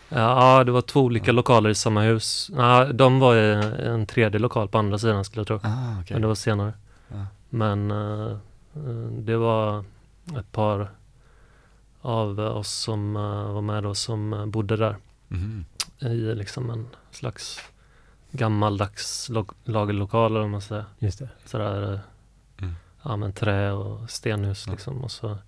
Ja, 0.09 0.65
det 0.65 0.73
var 0.73 0.81
två 0.81 1.01
olika 1.01 1.27
Ja. 1.27 1.33
lokaler 1.33 1.71
i 1.71 1.75
samma 1.75 2.03
hus. 2.03 2.51
Ja, 2.57 2.85
de 2.93 3.19
var 3.21 3.37
i 3.37 3.53
en 3.87 4.07
tredje 4.07 4.39
lokal 4.41 4.69
på 4.69 4.79
andra 4.79 4.99
sidan 4.99 5.25
skulle 5.25 5.41
jag 5.41 5.47
tro. 5.47 5.57
Ah, 5.63 6.01
okej. 6.01 6.15
Men 6.15 6.21
det 6.23 6.29
var 6.29 6.35
senare. 6.35 6.73
Ja. 7.09 7.27
Men 7.51 7.91
eh, 7.91 8.31
eh, 8.77 9.11
det 9.19 9.37
var 9.37 9.85
ett 10.39 10.53
par 10.53 10.91
av 12.01 12.39
oss 12.41 12.71
som 12.73 13.17
eh, 13.17 13.53
var 13.53 13.61
med 13.61 13.83
då 13.83 13.95
som 13.95 14.33
eh, 14.33 14.47
bodde 14.47 14.77
där 14.77 14.97
Mhm. 15.29 15.65
i 15.99 16.35
liksom 16.35 16.71
en 16.71 16.89
slags 17.11 17.61
gammaldags 18.31 19.29
lo- 19.29 19.55
lagerlokal 19.65 20.31
eller 20.31 20.41
vad 20.41 20.51
man 20.51 20.61
säger. 20.61 20.85
Just 20.99 21.19
det. 21.19 21.29
Sådär, 21.45 21.93
eh, 21.93 21.99
Mm. 22.59 22.75
ja 23.03 23.17
men 23.17 23.33
trä 23.33 23.73
och 23.73 24.11
stenhus 24.11 24.65
Ja. 24.67 24.73
liksom. 24.73 25.05
Och 25.05 25.11
så 25.11 25.39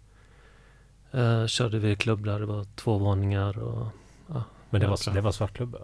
eh, 1.10 1.46
körde 1.46 1.78
vi 1.78 1.96
klubb 1.96 2.24
där, 2.24 2.40
det 2.40 2.46
var 2.46 2.66
två 2.76 2.98
våningar 2.98 3.58
och 3.58 3.86
Men 4.70 4.80
det 4.80 4.84
Ja, 4.86 4.90
var, 4.90 4.96
så. 4.96 5.10
det 5.10 5.20
var 5.20 5.32
svartklubb? 5.32 5.76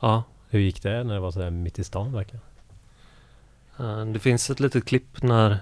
ja. 0.00 0.22
Hur 0.48 0.60
gick 0.60 0.82
det 0.82 1.04
när 1.04 1.14
det 1.14 1.20
var 1.20 1.30
sådär 1.30 1.50
mitt 1.50 1.78
i 1.78 1.84
stan 1.84 2.12
verkligen? 2.12 2.44
eh, 3.78 4.04
det 4.06 4.18
finns 4.18 4.50
ett 4.50 4.60
litet 4.60 4.84
klipp 4.84 5.22
när 5.22 5.58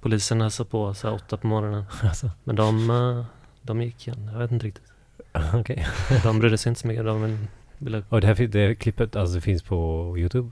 polisen 0.00 0.40
hälsar 0.40 0.64
på 0.64 0.94
så 0.94 1.10
åtta 1.10 1.36
på 1.36 1.46
morgonen. 1.46 1.84
Alltså, 2.02 2.30
Men 2.44 2.56
de, 2.56 2.90
eh, 2.90 3.24
de 3.62 3.82
gick 3.82 4.08
igen, 4.08 4.30
jag 4.32 4.38
vet 4.38 4.50
inte 4.50 4.66
riktigt. 4.66 4.92
okej. 5.54 5.86
De 6.22 6.38
brydde 6.38 6.58
sig 6.58 6.70
inte 6.70 6.80
så 6.80 6.86
mycket, 6.86 7.04
de 7.04 7.22
vill, 7.22 7.38
ville 7.78 8.02
Och 8.08 8.20
det 8.20 8.26
här 8.26 8.46
det 8.46 8.74
klippet, 8.74 9.16
alltså 9.16 9.34
det 9.34 9.40
finns 9.40 9.62
på 9.62 10.14
Youtube? 10.18 10.50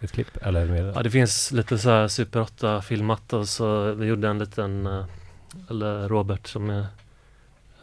Ett 0.00 0.12
klipp? 0.12 0.36
Eller 0.42 0.66
mer? 0.66 0.92
Ja, 0.94 1.02
det 1.02 1.10
finns 1.10 1.52
lite 1.52 1.78
så 1.78 1.90
här 1.90 2.08
Super 2.08 2.40
8 2.40 2.82
filmat 2.82 3.32
och 3.32 3.48
så 3.48 3.92
vi 3.92 4.06
gjorde 4.06 4.28
en 4.28 4.38
liten, 4.38 4.86
eh, 4.86 5.04
eller 5.70 6.08
Robert 6.08 6.46
som 6.46 6.70
är 6.70 6.86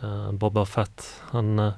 uh, 0.04 0.32
Boba 0.32 0.66
Fett, 0.66 1.22
han 1.22 1.72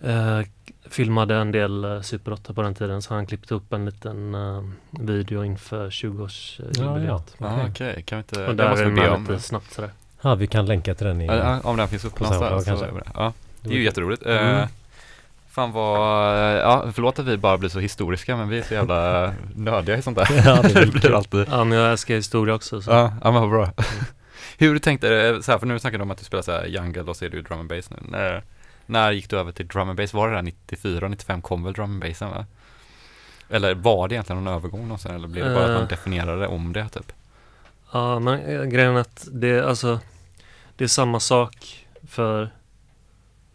eh, 0.00 0.38
eh, 0.38 0.46
filmade 0.90 1.34
en 1.34 1.52
del 1.52 1.84
uh, 1.84 2.00
Super 2.00 2.32
8 2.32 2.54
på 2.54 2.62
den 2.62 2.74
tiden 2.74 3.02
så 3.02 3.14
han 3.14 3.26
klippte 3.26 3.54
upp 3.54 3.72
en 3.72 3.84
liten 3.84 4.34
eh, 4.34 4.62
video 4.90 5.44
inför 5.44 5.90
20-årsjubileet. 5.90 6.74
ja, 6.78 7.24
ja. 7.38 7.46
Ah, 7.46 7.54
Okej. 7.54 7.70
Okej, 7.70 8.02
kan 8.02 8.18
vi 8.18 8.20
inte, 8.20 8.46
Och 8.46 8.56
där 8.56 8.70
måste 8.70 8.84
är 8.84 8.88
vi 8.88 9.00
be 9.00 9.10
om. 9.10 9.22
lite 9.22 9.38
snabbt 9.40 9.72
sådär. 9.72 9.90
Ja, 10.22 10.34
vi 10.34 10.46
kan 10.46 10.66
länka 10.66 10.94
till 10.94 11.06
den 11.06 11.20
i... 11.20 11.26
Ja, 11.26 11.60
om 11.64 11.76
den 11.76 11.88
finns 11.88 12.04
upp 12.04 12.14
På 12.14 12.24
någonstans. 12.24 12.64
Så 12.64 12.84
kanske. 12.84 13.10
Ja, 13.14 13.32
det 13.60 13.70
är 13.70 13.74
ju 13.74 13.84
jätteroligt. 13.84 14.26
Eh, 14.26 14.64
fan 15.48 15.72
vad, 15.72 16.38
ja 16.58 16.84
förlåt 16.92 17.18
att 17.18 17.26
vi 17.26 17.36
bara 17.36 17.58
blir 17.58 17.68
så 17.68 17.80
historiska 17.80 18.36
men 18.36 18.48
vi 18.48 18.58
är 18.58 18.62
så 18.62 18.74
jävla 18.74 19.32
nördiga 19.54 19.96
i 19.96 20.02
sånt 20.02 20.18
där. 20.18 20.28
Ja, 20.44 20.62
det 20.62 20.68
det 20.84 20.92
blir 20.92 21.14
alltid. 21.14 21.46
Ja, 21.50 21.64
men 21.64 21.78
jag 21.78 21.90
älskar 21.90 22.14
historia 22.14 22.54
också. 22.54 22.82
Så. 22.82 22.90
Ja, 22.90 23.12
ja 23.24 23.30
men 23.30 23.40
vad 23.40 23.50
bra. 23.50 23.72
Hur 24.58 24.78
tänkte 24.78 25.08
du, 25.32 25.42
så 25.42 25.52
här, 25.52 25.58
för 25.58 25.66
nu 25.66 25.78
snackar 25.78 25.98
du 25.98 26.02
om 26.02 26.10
att 26.10 26.18
du 26.18 26.24
spelar 26.24 26.42
så 26.42 26.52
här 26.52 26.66
jungle 26.66 27.02
och 27.02 27.16
så 27.16 27.24
är 27.24 27.28
du 27.28 27.42
drum 27.42 27.60
and 27.60 27.68
bass 27.68 27.90
nu. 27.90 28.40
När, 28.90 29.12
gick 29.12 29.30
du 29.30 29.38
över 29.38 29.52
till 29.52 29.66
drum 29.68 29.88
and 29.88 29.96
bass? 29.98 30.14
Var 30.14 30.28
det 30.28 30.34
där 30.34 30.42
94, 30.42 31.08
95 31.08 31.42
kom 31.42 31.64
väl 31.64 31.72
drum 31.72 31.90
and 31.90 32.00
bassen 32.02 32.30
va? 32.30 32.46
Eller 33.48 33.74
var 33.74 34.08
det 34.08 34.14
egentligen 34.14 34.44
någon 34.44 34.54
övergång 34.54 34.82
någonsin 34.82 35.10
eller 35.14 35.28
blev 35.28 35.44
det 35.48 35.54
bara 35.54 35.64
att 35.64 35.70
man 35.70 35.82
Eh. 35.82 35.88
definierade 35.88 36.46
om 36.46 36.72
det 36.72 36.88
typ? 36.88 37.12
Ja, 37.92 38.18
men 38.18 38.40
eh, 38.40 38.62
grejen 38.64 38.96
är 38.96 39.00
att 39.00 39.28
det, 39.32 39.60
alltså, 39.60 40.00
det 40.76 40.84
är 40.84 40.88
samma 40.88 41.20
sak 41.20 41.86
för 42.08 42.50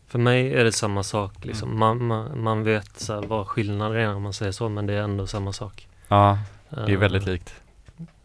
för 0.08 0.20
mig 0.20 0.54
är 0.54 0.64
det 0.64 0.72
samma 0.72 1.04
sak 1.04 1.46
liksom. 1.46 1.70
Mm. 1.70 1.80
Man, 1.80 2.06
man, 2.08 2.44
man 2.44 2.64
vet 2.64 3.00
så 3.00 3.14
här, 3.14 3.22
vad 3.22 3.48
skillnaden 3.48 3.98
är 3.98 4.16
om 4.16 4.24
man 4.24 4.34
säger 4.34 4.52
så, 4.52 4.70
men 4.70 4.86
det 4.88 4.94
är 4.94 5.02
ändå 5.02 5.28
samma 5.28 5.54
sak. 5.54 5.88
Ja, 6.08 6.38
det 6.70 6.82
är 6.82 6.90
Eh, 6.90 7.00
väldigt 7.00 7.26
likt. 7.26 7.54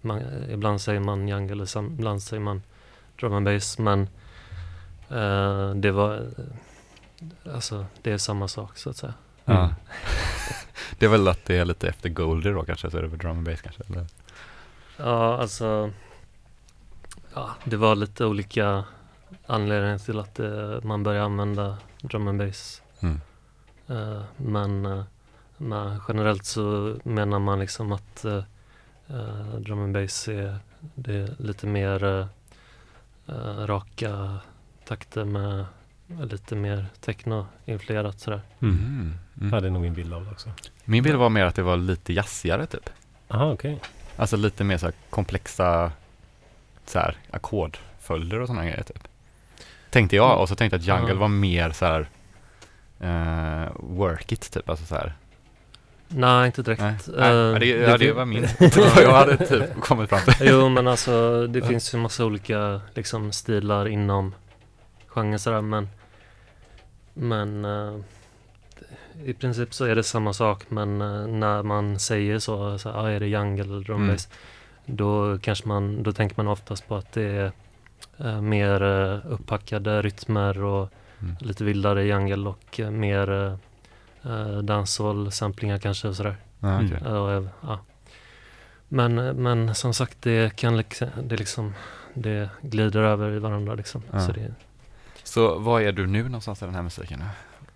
man, 0.00 0.22
ibland 0.50 0.80
säger 0.80 1.00
man 1.00 1.28
jungle, 1.28 1.66
ibland 1.76 2.22
säger 2.22 2.40
man 2.40 2.62
drum 3.20 3.32
and 3.34 3.44
bass, 3.46 3.78
men 3.78 4.08
eh, 5.08 5.70
det 5.74 5.90
var 5.90 6.26
alltså 7.52 7.86
det 8.02 8.12
är 8.12 8.18
samma 8.18 8.48
sak 8.48 8.78
så 8.78 8.90
att 8.90 8.96
säga. 8.96 9.14
Mm. 9.44 9.60
Ja. 9.60 9.74
det 10.98 11.06
är 11.06 11.10
väl 11.10 11.28
att 11.28 11.44
det 11.44 11.56
är 11.56 11.64
lite 11.64 11.88
efter 11.88 12.08
Goldie 12.08 12.52
då 12.52 12.62
kanske, 12.62 12.90
så 12.90 12.98
är 12.98 13.02
det 13.02 13.08
väl 13.08 13.18
drum 13.18 13.30
and 13.30 13.46
bass 13.46 13.60
kanske? 13.60 13.82
Eller? 13.88 14.06
Ja, 14.96 15.38
alltså 15.38 15.90
ja, 17.34 17.50
det 17.64 17.76
var 17.76 17.94
lite 17.94 18.24
olika 18.24 18.84
anledningar 19.46 19.98
till 19.98 20.18
att 20.18 20.40
eh, 20.40 20.82
man 20.82 21.02
började 21.02 21.24
använda 21.24 21.76
drum 22.02 22.28
and 22.28 22.38
bass. 22.38 22.82
Mm. 23.00 23.20
Eh, 23.88 24.22
men, 24.36 24.86
eh, 24.86 25.02
men 25.56 26.00
generellt 26.08 26.44
så 26.44 26.96
menar 27.04 27.38
man 27.38 27.60
liksom 27.60 27.92
att 27.92 28.24
eh, 28.24 28.44
drum 29.58 29.82
and 29.82 29.94
bass 29.94 30.28
är, 30.28 30.58
det 30.94 31.14
är 31.14 31.34
lite 31.38 31.66
mer 31.66 32.28
raka 33.66 34.38
takter 34.84 35.24
med 35.24 35.64
lite 36.18 36.54
mer 36.56 36.86
techno-influerat 37.00 38.20
sådär. 38.20 38.40
Mm. 38.62 38.74
Mm. 38.74 39.14
Mm. 39.40 39.54
Ja, 39.54 39.60
det 39.60 39.66
är 39.66 39.70
nog 39.70 39.82
min 39.82 39.94
bild 39.94 40.12
av 40.14 40.24
det 40.24 40.30
också. 40.30 40.50
Min 40.84 41.02
bild 41.02 41.16
var 41.16 41.28
mer 41.28 41.44
att 41.44 41.54
det 41.54 41.62
var 41.62 41.76
lite 41.76 42.12
jazzigare 42.12 42.66
typ. 42.66 42.90
Aha, 43.28 43.52
okej. 43.52 43.80
Alltså 44.16 44.36
lite 44.36 44.64
mer 44.64 44.78
så 44.78 44.86
här 44.86 44.94
komplexa 45.10 45.92
så 46.86 46.98
här 46.98 47.16
ackordföljder 47.30 48.40
och 48.40 48.46
sådana 48.46 48.64
grejer 48.64 48.82
typ. 48.82 49.08
Tänkte 49.90 50.16
jag 50.16 50.40
och 50.40 50.48
så 50.48 50.54
tänkte 50.54 50.76
jag 50.76 50.80
att 50.80 50.86
jungle 51.00 51.14
Ja. 51.14 51.20
var 51.20 51.28
mer 51.28 51.70
så 51.70 51.84
här 51.86 52.08
eh, 53.00 53.72
work 53.76 54.32
it 54.32 54.50
typ, 54.52 54.68
alltså 54.70 54.86
så 54.86 54.94
här. 54.94 55.12
Nej, 56.08 56.46
inte 56.46 56.62
direkt. 56.62 56.80
Nej, 56.82 56.94
Eh, 57.08 57.52
nej, 57.52 57.52
ja, 57.52 57.58
det, 57.58 57.66
ja, 57.66 57.98
det 57.98 58.12
var 58.12 58.24
min, 58.24 58.42
vad 58.94 59.02
jag 59.04 59.12
hade 59.12 59.36
typ 59.46 59.80
kommit 59.80 60.08
fram 60.10 60.20
till. 60.20 60.34
Jo 60.48 60.68
men 60.68 60.88
alltså 60.88 61.46
det 61.46 61.62
finns 61.62 61.94
ju 61.94 61.98
massa 61.98 62.24
olika 62.24 62.80
liksom 62.94 63.32
stilar 63.32 63.88
inom 63.88 64.34
genren 65.06 65.38
sådär 65.38 65.60
men 65.60 65.88
Men 67.14 67.64
eh, 67.64 67.96
I 69.24 69.32
princip 69.34 69.74
så 69.74 69.84
är 69.84 69.94
det 69.94 70.02
samma 70.02 70.32
sak 70.32 70.64
men 70.68 71.00
eh, 71.00 71.26
när 71.26 71.62
man 71.62 71.98
säger 71.98 72.38
så, 72.38 72.78
så 72.78 72.90
ah, 72.90 73.10
är 73.10 73.20
det 73.20 73.26
jungle 73.26 73.64
eller 73.64 73.84
drum 73.84 73.96
Mm. 74.02 74.08
bass 74.14 74.28
Då 74.86 75.38
kanske 75.38 75.68
man, 75.68 76.02
då 76.02 76.12
tänker 76.12 76.36
man 76.36 76.48
oftast 76.48 76.88
på 76.88 76.96
att 76.96 77.12
det 77.12 77.22
är 77.22 77.52
eh, 78.18 78.40
mer 78.40 78.82
upphackade 79.26 80.02
rytmer 80.02 80.62
och 80.62 80.92
Mm. 81.22 81.36
lite 81.40 81.64
vildare 81.64 82.04
jungle 82.04 82.48
och 82.48 82.80
mer 82.92 83.58
uh, 84.26 84.58
dancehall 84.58 85.32
samplingar 85.32 85.78
kanske 85.78 86.08
och 86.08 86.16
sådär. 86.16 86.36
Ja, 86.60 86.76
okej. 86.76 86.98
Mm. 87.06 87.48
Ja. 87.60 87.78
Men, 88.88 89.14
men 89.42 89.74
som 89.74 89.94
sagt, 89.94 90.16
det 90.22 90.56
kan 90.56 90.76
liksom, 90.76 91.08
det 91.22 91.36
liksom, 91.36 91.74
det 92.14 92.50
glider 92.62 93.00
över 93.00 93.30
i 93.30 93.38
varandra 93.38 93.74
liksom. 93.74 94.02
Ja. 94.12 94.20
Så 94.20 94.32
det, 94.32 94.54
Så 95.30 95.58
vad 95.58 95.82
är 95.82 95.92
du 95.92 96.06
nu 96.06 96.22
någonstans 96.22 96.62
i 96.62 96.64
den 96.64 96.74
här 96.74 96.82
musiken? 96.82 97.22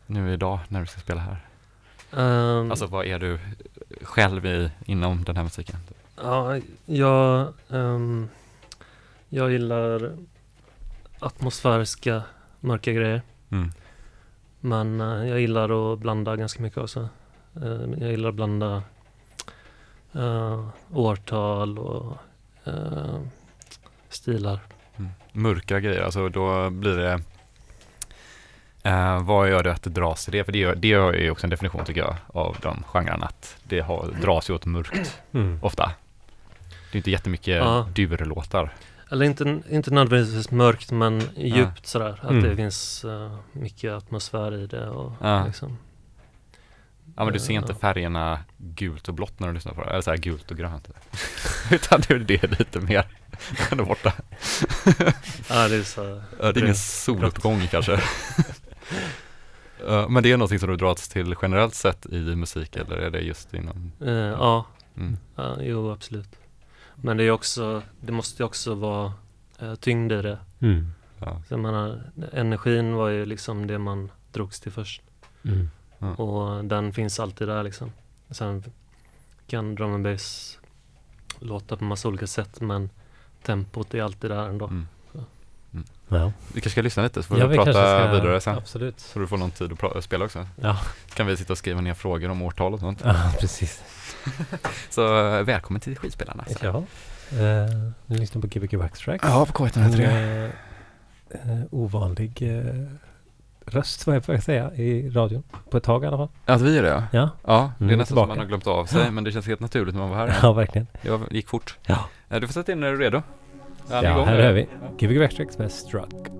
Nu 0.06 0.32
idag 0.32 0.58
när 0.68 0.80
du 0.80 0.86
ska 0.86 1.00
spela 1.00 1.20
här? 1.20 1.36
Ehm, 2.16 2.70
Alltså 2.70 2.86
vad 2.86 3.06
är 3.06 3.18
du 3.18 3.38
själv 4.02 4.46
i, 4.46 4.70
inom 4.84 5.24
den 5.24 5.36
här 5.36 5.44
musiken? 5.44 5.76
ja, 6.16 6.60
jag, 6.86 7.52
ehm, 7.70 8.28
jag 9.28 9.52
gillar 9.52 10.16
atmosfäriska 11.18 12.22
mörka 12.60 12.92
grejer. 12.92 13.22
Mm. 13.50 13.72
Men 14.60 15.00
eh, 15.00 15.28
jag 15.28 15.40
gillar 15.40 15.92
att 15.92 15.98
blanda 15.98 16.36
ganska 16.36 16.62
mycket 16.62 16.78
också. 16.78 17.08
Eh, 17.62 18.00
jag 18.00 18.10
gillar 18.10 18.28
att 18.28 18.34
blanda 18.34 18.82
eh, 20.12 20.68
årtal 20.92 21.78
och 21.78 22.16
stilar. 24.08 24.60
Mm. 24.96 25.10
Mörka 25.32 25.80
grejer, 25.80 26.02
alltså 26.02 26.28
då 26.28 26.70
blir 26.70 26.96
det 26.96 27.20
eh, 28.84 29.22
Vad 29.22 29.48
gör 29.50 29.62
det 29.62 29.72
att 29.72 29.82
det 29.82 29.90
dras 29.90 30.24
till 30.24 30.32
det? 30.32 30.44
För 30.44 30.52
det, 30.52 30.58
gör, 30.58 30.74
det 30.74 30.92
är 30.92 31.12
ju 31.12 31.30
också 31.30 31.46
en 31.46 31.50
definition 31.50 31.84
tycker 31.84 32.00
jag 32.00 32.16
av 32.26 32.56
de 32.62 32.82
genrerna 32.92 33.26
att 33.26 33.56
det 33.64 33.80
har, 33.80 34.06
dras 34.22 34.50
ju 34.50 34.54
åt 34.54 34.66
mörkt 34.66 35.20
Mm. 35.32 35.58
ofta. 35.62 35.92
Det 36.92 36.96
är 36.96 37.00
inte 37.00 37.10
jättemycket 37.10 37.56
Ja. 37.56 37.88
durlåtar. 37.94 38.74
Eller 39.10 39.26
inte, 39.26 39.60
inte 39.70 39.90
nödvändigtvis 39.90 40.50
mörkt 40.50 40.90
men 40.90 41.22
djupt 41.36 41.86
sådär. 41.86 42.18
Att 42.22 42.30
Mm. 42.30 42.42
det 42.42 42.56
finns 42.56 43.04
eh, 43.04 43.36
mycket 43.52 43.92
atmosfär 43.92 44.54
i 44.54 44.66
det 44.66 44.88
och 44.88 45.12
Ja. 45.20 45.44
liksom. 45.46 45.78
Ja 47.16 47.24
men 47.24 47.32
du 47.32 47.40
ser 47.40 47.54
inte 47.54 47.74
färgerna 47.74 48.38
gult 48.56 49.08
och 49.08 49.14
blått 49.14 49.40
när 49.40 49.48
du 49.48 49.54
lyssnar 49.54 49.72
på 49.74 49.84
det, 49.84 49.90
eller 49.90 50.00
så 50.00 50.10
här 50.10 50.16
gult 50.18 50.50
och 50.50 50.56
grönt. 50.56 50.88
Utan 51.70 52.00
det 52.08 52.14
är 52.14 52.18
det 52.18 52.58
lite 52.58 52.80
mer 52.80 53.04
där 53.70 53.84
borta. 53.84 54.12
Ja, 55.48 55.68
det 55.68 55.76
är 55.76 55.82
så. 55.82 56.22
Ja, 56.40 56.52
det 56.52 56.60
är 56.60 56.62
ingen 56.62 56.74
soluppgång 56.74 57.66
kanske. 57.70 58.00
Ja, 59.86 60.08
Men 60.08 60.22
det 60.22 60.32
är 60.32 60.36
någonting 60.36 60.58
som 60.58 60.68
du 60.68 60.76
dras 60.76 61.08
till 61.08 61.34
generellt 61.42 61.74
sett 61.74 62.06
i 62.06 62.18
musik 62.36 62.76
eller 62.76 62.96
är 62.96 63.10
det 63.10 63.20
just 63.20 63.54
inom? 63.54 63.92
Eh, 64.00 64.12
ja, 64.12 64.66
Mm. 64.96 65.16
ja, 65.36 65.56
jo 65.60 65.90
absolut. 65.92 66.36
Men 66.94 67.16
det 67.16 67.24
är 67.24 67.30
också, 67.30 67.82
det 68.00 68.12
måste 68.12 68.42
ju 68.42 68.46
också 68.46 68.74
vara 68.74 69.12
eh, 69.58 69.74
tyngd 69.74 70.12
i 70.12 70.22
det. 70.22 70.38
Mm. 70.60 70.86
Ja. 71.18 71.42
Så 71.48 71.56
menar, 71.56 72.02
energin 72.32 72.94
var 72.94 73.08
ju 73.08 73.26
liksom 73.26 73.66
det 73.66 73.78
man 73.78 74.10
drogs 74.32 74.60
till 74.60 74.72
först. 74.72 75.02
Mm. 75.42 75.68
Och 76.16 76.64
den 76.64 76.92
finns 76.92 77.20
alltid 77.20 77.48
där 77.48 77.62
liksom. 77.62 77.92
Sen 78.30 78.64
kan 79.46 79.74
drum 79.74 79.94
and 79.94 80.04
bass 80.04 80.58
låta 81.38 81.76
på 81.76 81.84
massa 81.84 82.08
olika 82.08 82.26
sätt 82.26 82.60
men 82.60 82.90
tempot 83.42 83.94
är 83.94 84.02
alltid 84.02 84.30
där 84.30 84.48
ändå. 84.48 84.66
Mm. 84.66 84.88
Ja. 86.08 86.32
Vi 86.48 86.52
kanske 86.60 86.70
ska 86.70 86.82
lyssna 86.82 87.02
lite 87.02 87.22
så 87.22 87.26
får 87.28 87.38
Ja, 87.38 87.46
vi 87.46 87.50
vi 87.50 87.56
prata 87.64 87.72
ska- 87.72 88.12
vidare 88.12 88.40
sen. 88.40 88.56
Absolut. 88.56 89.00
Så 89.00 89.18
du 89.18 89.26
får 89.26 89.36
någon 89.36 89.50
tid 89.50 89.72
att 89.82 90.04
spela 90.04 90.24
också. 90.24 90.46
Ja. 90.62 90.78
Kan 91.14 91.26
vi 91.26 91.36
sitta 91.36 91.52
och 91.52 91.58
skriva 91.58 91.80
ner 91.80 91.94
frågor 91.94 92.30
om 92.30 92.42
årtal 92.42 92.74
och 92.74 92.80
sånt. 92.80 93.00
Ja, 93.04 93.32
precis. 93.40 93.82
Så 94.90 95.26
eh, 95.36 95.42
välkommen 95.42 95.80
till 95.80 95.96
skivspelarna. 95.98 96.44
Så. 96.44 96.58
Ja. 96.66 96.82
Uh, 97.32 97.90
ni 98.06 98.18
lyssnar 98.18 98.40
på 98.42 98.46
Gbg 98.46 98.78
Backstrack. 98.78 99.20
Ja, 99.24 99.46
på 99.52 99.64
En 99.64 99.70
K103. 99.70 100.00
eh, 100.04 100.44
eh, 101.30 101.64
ovanlig 101.70 102.42
eh, 102.42 102.86
röst, 103.66 104.06
vad 104.06 104.16
jag 104.16 104.24
får 104.24 104.36
säga, 104.38 104.74
i 104.74 105.10
radion. 105.10 105.42
På 105.70 105.76
ett 105.76 105.82
tag 105.84 106.04
i 106.04 106.06
alla 106.06 106.16
fall. 106.16 106.28
Att 106.46 106.60
vi 106.60 106.78
är 106.78 106.82
det 106.82 106.88
ja. 106.88 107.02
Ja, 107.12 107.30
Ja, 107.44 107.72
det 107.78 107.84
är 107.84 107.88
vi 107.88 107.96
nästan 107.96 108.06
som 108.06 108.06
tillbaka. 108.06 108.28
man 108.28 108.38
har 108.38 108.44
glömt 108.44 108.66
av 108.66 108.86
sig 108.86 109.10
men 109.10 109.24
det 109.24 109.32
känns 109.32 109.46
helt 109.46 109.60
naturligt 109.60 109.94
när 109.94 110.00
man 110.02 110.10
var 110.10 110.16
här. 110.16 110.38
ja 110.42 110.52
verkligen. 110.52 110.86
Det 111.02 111.34
gick 111.36 111.48
fort. 111.48 111.78
Ja. 111.86 111.98
Du 112.28 112.46
får 112.46 112.52
sätta 112.54 112.72
in 112.72 112.80
när 112.80 112.88
du 112.88 112.94
är 112.94 112.98
redo. 112.98 113.22
Ja, 113.90 114.24
här 114.24 114.38
är 114.38 114.52
vi. 114.52 114.66
Gbg 114.98 115.18
med 115.58 115.72
Struck. 115.72 116.33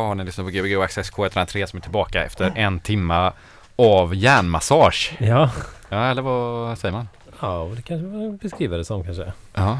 Ja, 0.00 0.14
ni 0.14 0.24
lyssnar 0.24 0.44
på 0.44 0.50
Gbg 0.50 0.74
Access 0.82 1.12
K103 1.12 1.66
som 1.66 1.76
är 1.76 1.80
tillbaka 1.82 2.24
efter 2.24 2.52
en 2.56 2.80
timma 2.80 3.32
av 3.76 4.14
hjärnmassage. 4.14 5.16
Ja, 5.18 5.50
Ja, 5.88 6.10
eller 6.10 6.22
vad 6.22 6.78
säger 6.78 6.92
man? 6.92 7.08
ja 7.40 7.58
och 7.58 7.76
det 7.76 7.82
kanske 7.82 8.06
man 8.06 8.36
beskriver 8.36 8.78
det 8.78 8.84
som 8.84 9.04
kanske. 9.04 9.32
Ja. 9.54 9.78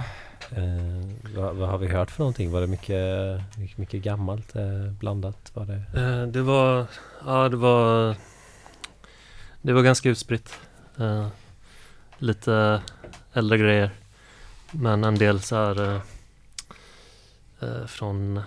Eh, 0.50 1.10
vad, 1.36 1.56
vad 1.56 1.68
har 1.68 1.78
vi 1.78 1.88
hört 1.88 2.10
för 2.10 2.18
någonting? 2.18 2.50
Var 2.50 2.60
det 2.60 2.66
mycket, 2.66 3.04
mycket, 3.58 3.78
mycket 3.78 4.02
gammalt 4.02 4.56
eh, 4.56 4.92
blandat? 5.00 5.50
Var 5.54 5.64
det? 5.64 6.00
Eh, 6.00 6.26
det 6.26 6.42
var, 6.42 6.86
ja 7.26 7.48
det 7.48 7.56
var, 7.56 8.14
det 9.62 9.72
var 9.72 9.82
ganska 9.82 10.08
utspritt. 10.08 10.58
Eh, 10.98 11.26
lite 12.18 12.82
äldre 13.32 13.58
grejer. 13.58 13.90
Men 14.70 15.04
en 15.04 15.14
del 15.18 15.40
så 15.40 15.56
här 15.56 15.94
eh, 15.94 16.00
eh, 17.60 17.86
från, 17.86 18.40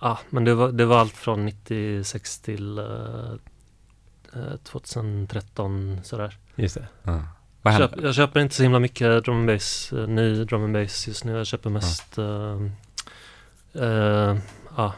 ja 0.00 0.18
men 0.30 0.44
det 0.44 0.54
var, 0.54 0.72
det 0.72 0.84
var 0.84 0.98
allt 0.98 1.16
från 1.16 1.46
96 1.46 2.38
till 2.38 2.78
eh, 2.78 2.84
eh, 4.34 4.56
2013 4.64 6.00
sådär. 6.04 6.36
Just 6.56 6.74
det. 6.74 6.88
ja. 7.02 7.22
Vad 7.62 7.72
hände? 7.74 7.88
Köp, 7.88 8.04
jag 8.04 8.14
köper 8.14 8.40
inte 8.40 8.54
så 8.54 8.62
himla 8.62 8.78
mycket 8.78 9.24
drum 9.24 9.36
and 9.36 9.46
bass, 9.46 9.92
eh, 9.92 10.06
ny 10.06 10.44
drum 10.44 10.64
and 10.64 10.72
bass 10.72 11.08
just 11.08 11.24
nu. 11.24 11.36
Jag 11.36 11.46
köper 11.46 11.70
mest 11.70 12.18
eh, 12.18 12.60
eh, 13.84 14.36
ja, 14.76 14.92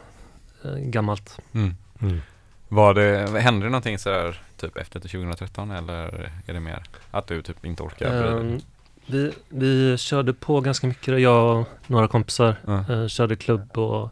eh, 0.64 0.74
gammalt. 0.76 1.38
Mm. 1.52 1.74
Mm. 2.00 2.20
Var 2.68 2.94
det, 2.94 3.40
hände 3.40 3.66
det 3.66 3.70
någonting 3.70 3.98
sådär 3.98 4.42
typ 4.56 4.76
efter 4.76 5.00
till 5.00 5.10
2013 5.10 5.70
eller 5.70 6.30
är 6.46 6.52
det 6.52 6.60
mer 6.60 6.82
att 7.10 7.26
du 7.26 7.42
typ 7.42 7.64
inte 7.64 7.82
orkar? 7.82 8.40
Ehm, 8.40 8.60
vi, 9.06 9.32
vi 9.48 9.96
körde 9.98 10.32
på 10.32 10.60
ganska 10.60 10.86
mycket, 10.86 11.20
jag 11.20 11.60
och 11.60 11.68
några 11.86 12.08
kompisar. 12.08 12.56
Eh, 12.88 13.06
körde 13.06 13.36
klubb 13.36 13.78
och 13.78 14.10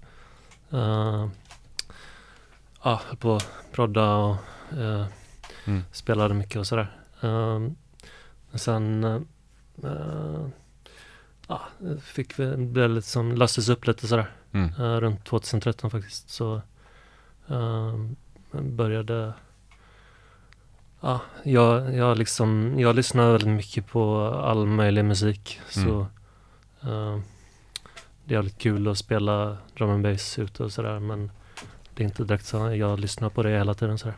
uh, 0.74 1.28
ja, 2.82 3.00
höll 3.06 3.16
på 3.16 3.36
att 3.36 3.72
prodda 3.72 4.14
och 4.14 4.36
eh, 4.78 5.06
Mm. 5.64 5.84
spelade 5.92 6.34
mycket 6.34 6.56
och 6.56 6.66
sådär. 6.66 6.96
Men 8.50 8.58
sen 8.58 9.04
uh, 9.84 10.48
ja, 11.46 11.60
fick 12.02 12.38
vi, 12.38 12.56
blev 12.56 12.90
lite 12.90 13.08
som, 13.08 13.32
löstes 13.32 13.68
upp 13.68 13.86
lite 13.86 14.06
sådär. 14.08 14.30
Mm. 14.52 14.68
eh, 14.78 15.00
runt 15.00 15.24
2013 15.24 15.90
faktiskt. 15.90 16.30
Så 16.30 16.60
ehm, 17.48 18.16
började 18.52 19.32
Ja, 21.00 21.20
jag, 21.42 21.94
jag, 21.94 22.18
liksom, 22.18 22.74
jag 22.78 22.96
lyssnar 22.96 23.32
väldigt 23.32 23.48
mycket 23.48 23.86
på 23.86 24.20
all 24.24 24.66
möjlig 24.66 25.04
musik. 25.04 25.60
Så 25.68 26.06
ehm, 26.82 27.22
det 28.28 28.34
är 28.34 28.36
jävligt 28.36 28.58
kul 28.58 28.88
att 28.88 28.98
spela 28.98 29.56
drum 29.76 29.90
and 29.90 30.02
bass 30.02 30.38
ute 30.38 30.62
och 30.62 30.72
sådär. 30.72 31.00
Men 31.00 31.30
det 31.94 32.02
är 32.02 32.04
inte 32.04 32.24
direkt 32.24 32.46
så 32.46 32.74
jag 32.74 33.00
lyssnar 33.00 33.28
på 33.30 33.42
det 33.42 33.50
hela 33.50 33.74
tiden 33.74 33.98
sådär. 33.98 34.14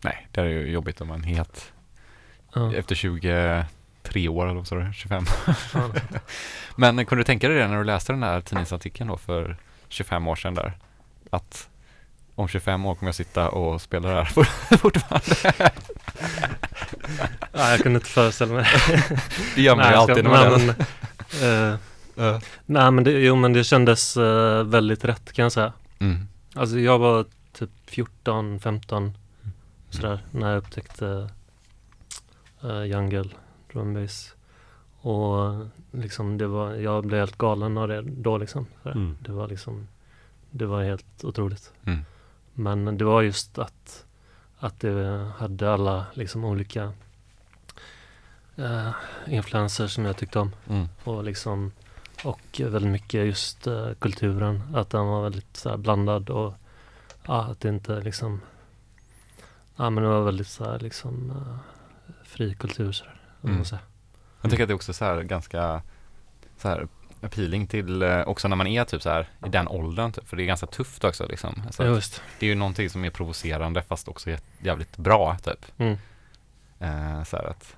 Nej, 0.00 0.28
det 0.30 0.40
är 0.40 0.44
ju 0.44 0.70
jobbigt 0.70 1.00
om 1.00 1.08
man 1.08 1.22
helt 1.22 1.72
Ja, 2.54 2.74
efter 2.74 2.94
23 2.94 4.28
år 4.28 4.48
eller 4.48 4.86
du, 4.86 4.92
25. 4.92 5.24
ja. 5.74 5.90
Men 6.76 7.06
kunde 7.06 7.20
du 7.20 7.24
tänka 7.24 7.48
dig 7.48 7.58
det 7.58 7.68
när 7.68 7.78
du 7.78 7.84
läste 7.84 8.12
den 8.12 8.22
här 8.22 8.40
tidningsartikeln 8.40 9.08
då 9.08 9.16
för 9.16 9.56
25 9.88 10.28
år 10.28 10.36
sedan 10.36 10.54
där? 10.54 10.78
Att 11.30 11.68
om 12.34 12.48
25 12.48 12.86
år 12.86 12.94
kommer 12.94 13.08
jag 13.08 13.14
sitta 13.14 13.48
och 13.48 13.80
spela 13.80 14.08
det 14.08 14.14
här 14.14 14.24
fortfarande. 14.76 15.70
ja, 17.52 17.70
jag 17.70 17.80
kunde 17.80 17.96
inte 17.96 18.10
föreställa 18.10 18.54
mig 18.54 18.66
Det 19.54 19.62
gör 19.62 19.76
man 19.76 19.90
ju 19.90 19.94
alltid 19.94 20.24
när 20.24 20.30
man 20.30 20.66
nej, 20.66 20.76
men, 21.40 21.78
eh, 22.16 22.24
Ja. 22.24 22.40
Nej 22.66 22.90
men 22.90 23.04
det, 23.04 23.10
jo 23.10 23.36
men 23.36 23.52
det 23.52 23.64
kändes 23.64 24.16
eh, 24.16 24.64
väldigt 24.64 25.04
rätt 25.04 25.32
kan 25.32 25.42
jag 25.42 25.52
säga. 25.52 25.72
Mm. 25.98 26.28
Alltså 26.54 26.78
jag 26.78 26.98
var 26.98 27.24
typ 27.52 27.70
14, 27.86 28.60
15 28.60 29.12
sådär 29.90 30.24
när 30.30 30.50
jag 30.50 30.58
upptäckte 30.58 31.28
uh, 32.64 32.84
Jungle 32.86 33.30
Drum 33.72 33.94
Bass. 33.94 34.34
Och 35.00 35.66
liksom 35.92 36.38
det 36.38 36.46
var, 36.46 36.74
jag 36.74 37.06
blev 37.06 37.20
helt 37.20 37.38
galen 37.38 37.78
av 37.78 37.88
det 37.88 38.02
då 38.02 38.38
liksom. 38.38 38.66
Mm. 38.84 39.16
Det 39.20 39.32
var 39.32 39.48
liksom, 39.48 39.88
det 40.50 40.66
var 40.66 40.82
helt 40.82 41.24
otroligt. 41.24 41.72
Mm. 41.84 42.00
Men 42.52 42.98
det 42.98 43.04
var 43.04 43.22
just 43.22 43.58
att, 43.58 44.04
att 44.58 44.80
det 44.80 45.30
hade 45.38 45.72
alla 45.72 46.06
liksom 46.14 46.44
olika 46.44 46.92
uh, 48.58 48.90
influenser 49.26 49.86
som 49.86 50.04
jag 50.04 50.16
tyckte 50.16 50.38
om. 50.38 50.54
Mm. 50.68 50.88
Och 51.04 51.24
liksom 51.24 51.72
och 52.24 52.60
väldigt 52.60 52.90
mycket 52.92 53.26
just 53.26 53.66
eh, 53.66 53.90
kulturen. 53.98 54.62
Att 54.74 54.90
den 54.90 55.06
var 55.06 55.22
väldigt 55.22 55.56
så 55.56 55.68
här, 55.70 55.76
blandad 55.76 56.30
och 56.30 56.54
ja, 57.26 57.42
att 57.44 57.60
det 57.60 57.68
inte 57.68 58.00
liksom 58.00 58.40
Ja 59.76 59.90
men 59.90 60.02
det 60.04 60.08
var 60.10 60.22
väldigt 60.24 60.48
så 60.48 60.64
här, 60.64 60.78
liksom 60.78 61.30
eh, 61.30 61.56
fri 62.24 62.54
kultur 62.54 62.92
så 62.92 63.04
här, 63.04 63.14
Mm. 63.44 63.64
Jag 64.40 64.50
tycker 64.50 64.62
att 64.64 64.68
det 64.68 64.72
är 64.72 64.74
också 64.76 64.92
så 64.92 65.04
här 65.04 65.22
ganska 65.22 65.82
så 66.58 66.68
här 66.68 66.88
appealing 67.20 67.66
till 67.66 68.02
eh, 68.02 68.20
också 68.20 68.48
när 68.48 68.56
man 68.56 68.66
är 68.66 68.84
typ 68.84 69.02
så 69.02 69.10
här 69.10 69.28
i 69.46 69.48
den 69.48 69.68
åldern 69.68 70.12
typ, 70.12 70.28
för 70.28 70.36
det 70.36 70.42
är 70.42 70.46
ganska 70.46 70.66
tufft 70.66 71.04
också 71.04 71.26
liksom. 71.26 71.62
Alltså, 71.66 71.84
Ja, 71.84 71.94
just. 71.94 72.22
det 72.38 72.46
är 72.46 72.50
ju 72.50 72.54
någonting 72.54 72.90
som 72.90 73.04
är 73.04 73.10
provocerande 73.10 73.82
fast 73.82 74.08
också 74.08 74.30
jä- 74.30 74.40
jävligt 74.62 74.96
bra 74.96 75.36
typ. 75.42 75.66
Mm. 75.78 75.92
Eh, 76.78 77.24
så 77.24 77.36
här 77.36 77.44
att 77.44 77.76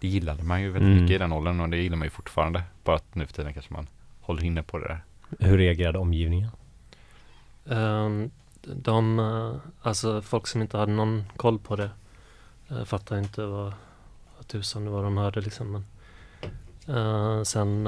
det 0.00 0.08
gillade 0.08 0.42
man 0.42 0.62
ju 0.62 0.70
väldigt 0.70 0.88
Mm. 0.88 1.02
mycket 1.02 1.14
i 1.14 1.18
den 1.18 1.32
åldern 1.32 1.60
och 1.60 1.68
det 1.68 1.76
gillar 1.76 1.96
man 1.96 2.06
ju 2.06 2.10
fortfarande. 2.10 2.62
Bara 2.84 2.96
att 2.96 3.14
nu 3.14 3.26
för 3.26 3.34
tiden 3.34 3.52
kanske 3.52 3.74
man 3.74 3.86
håller 4.20 4.44
inne 4.44 4.62
på 4.62 4.78
det 4.78 4.88
där. 4.88 5.00
Hur 5.38 5.58
reagerade 5.58 5.98
omgivningen? 5.98 6.50
Ehm, 7.66 8.30
de, 8.62 9.18
eh, 9.18 9.54
alltså 9.82 10.22
folk 10.22 10.46
som 10.46 10.62
inte 10.62 10.78
hade 10.78 10.92
någon 10.92 11.24
koll 11.36 11.58
på 11.58 11.76
det 11.76 11.90
uh, 12.72 12.84
fattar 12.84 13.18
inte 13.18 13.46
vad, 13.46 13.72
vad 14.36 14.46
tusan 14.46 14.84
det 14.84 14.90
var 14.90 15.02
de 15.04 15.16
hörde 15.16 15.40
liksom. 15.40 15.72
Men, 15.72 15.84
eh, 16.96 17.42
sen 17.42 17.86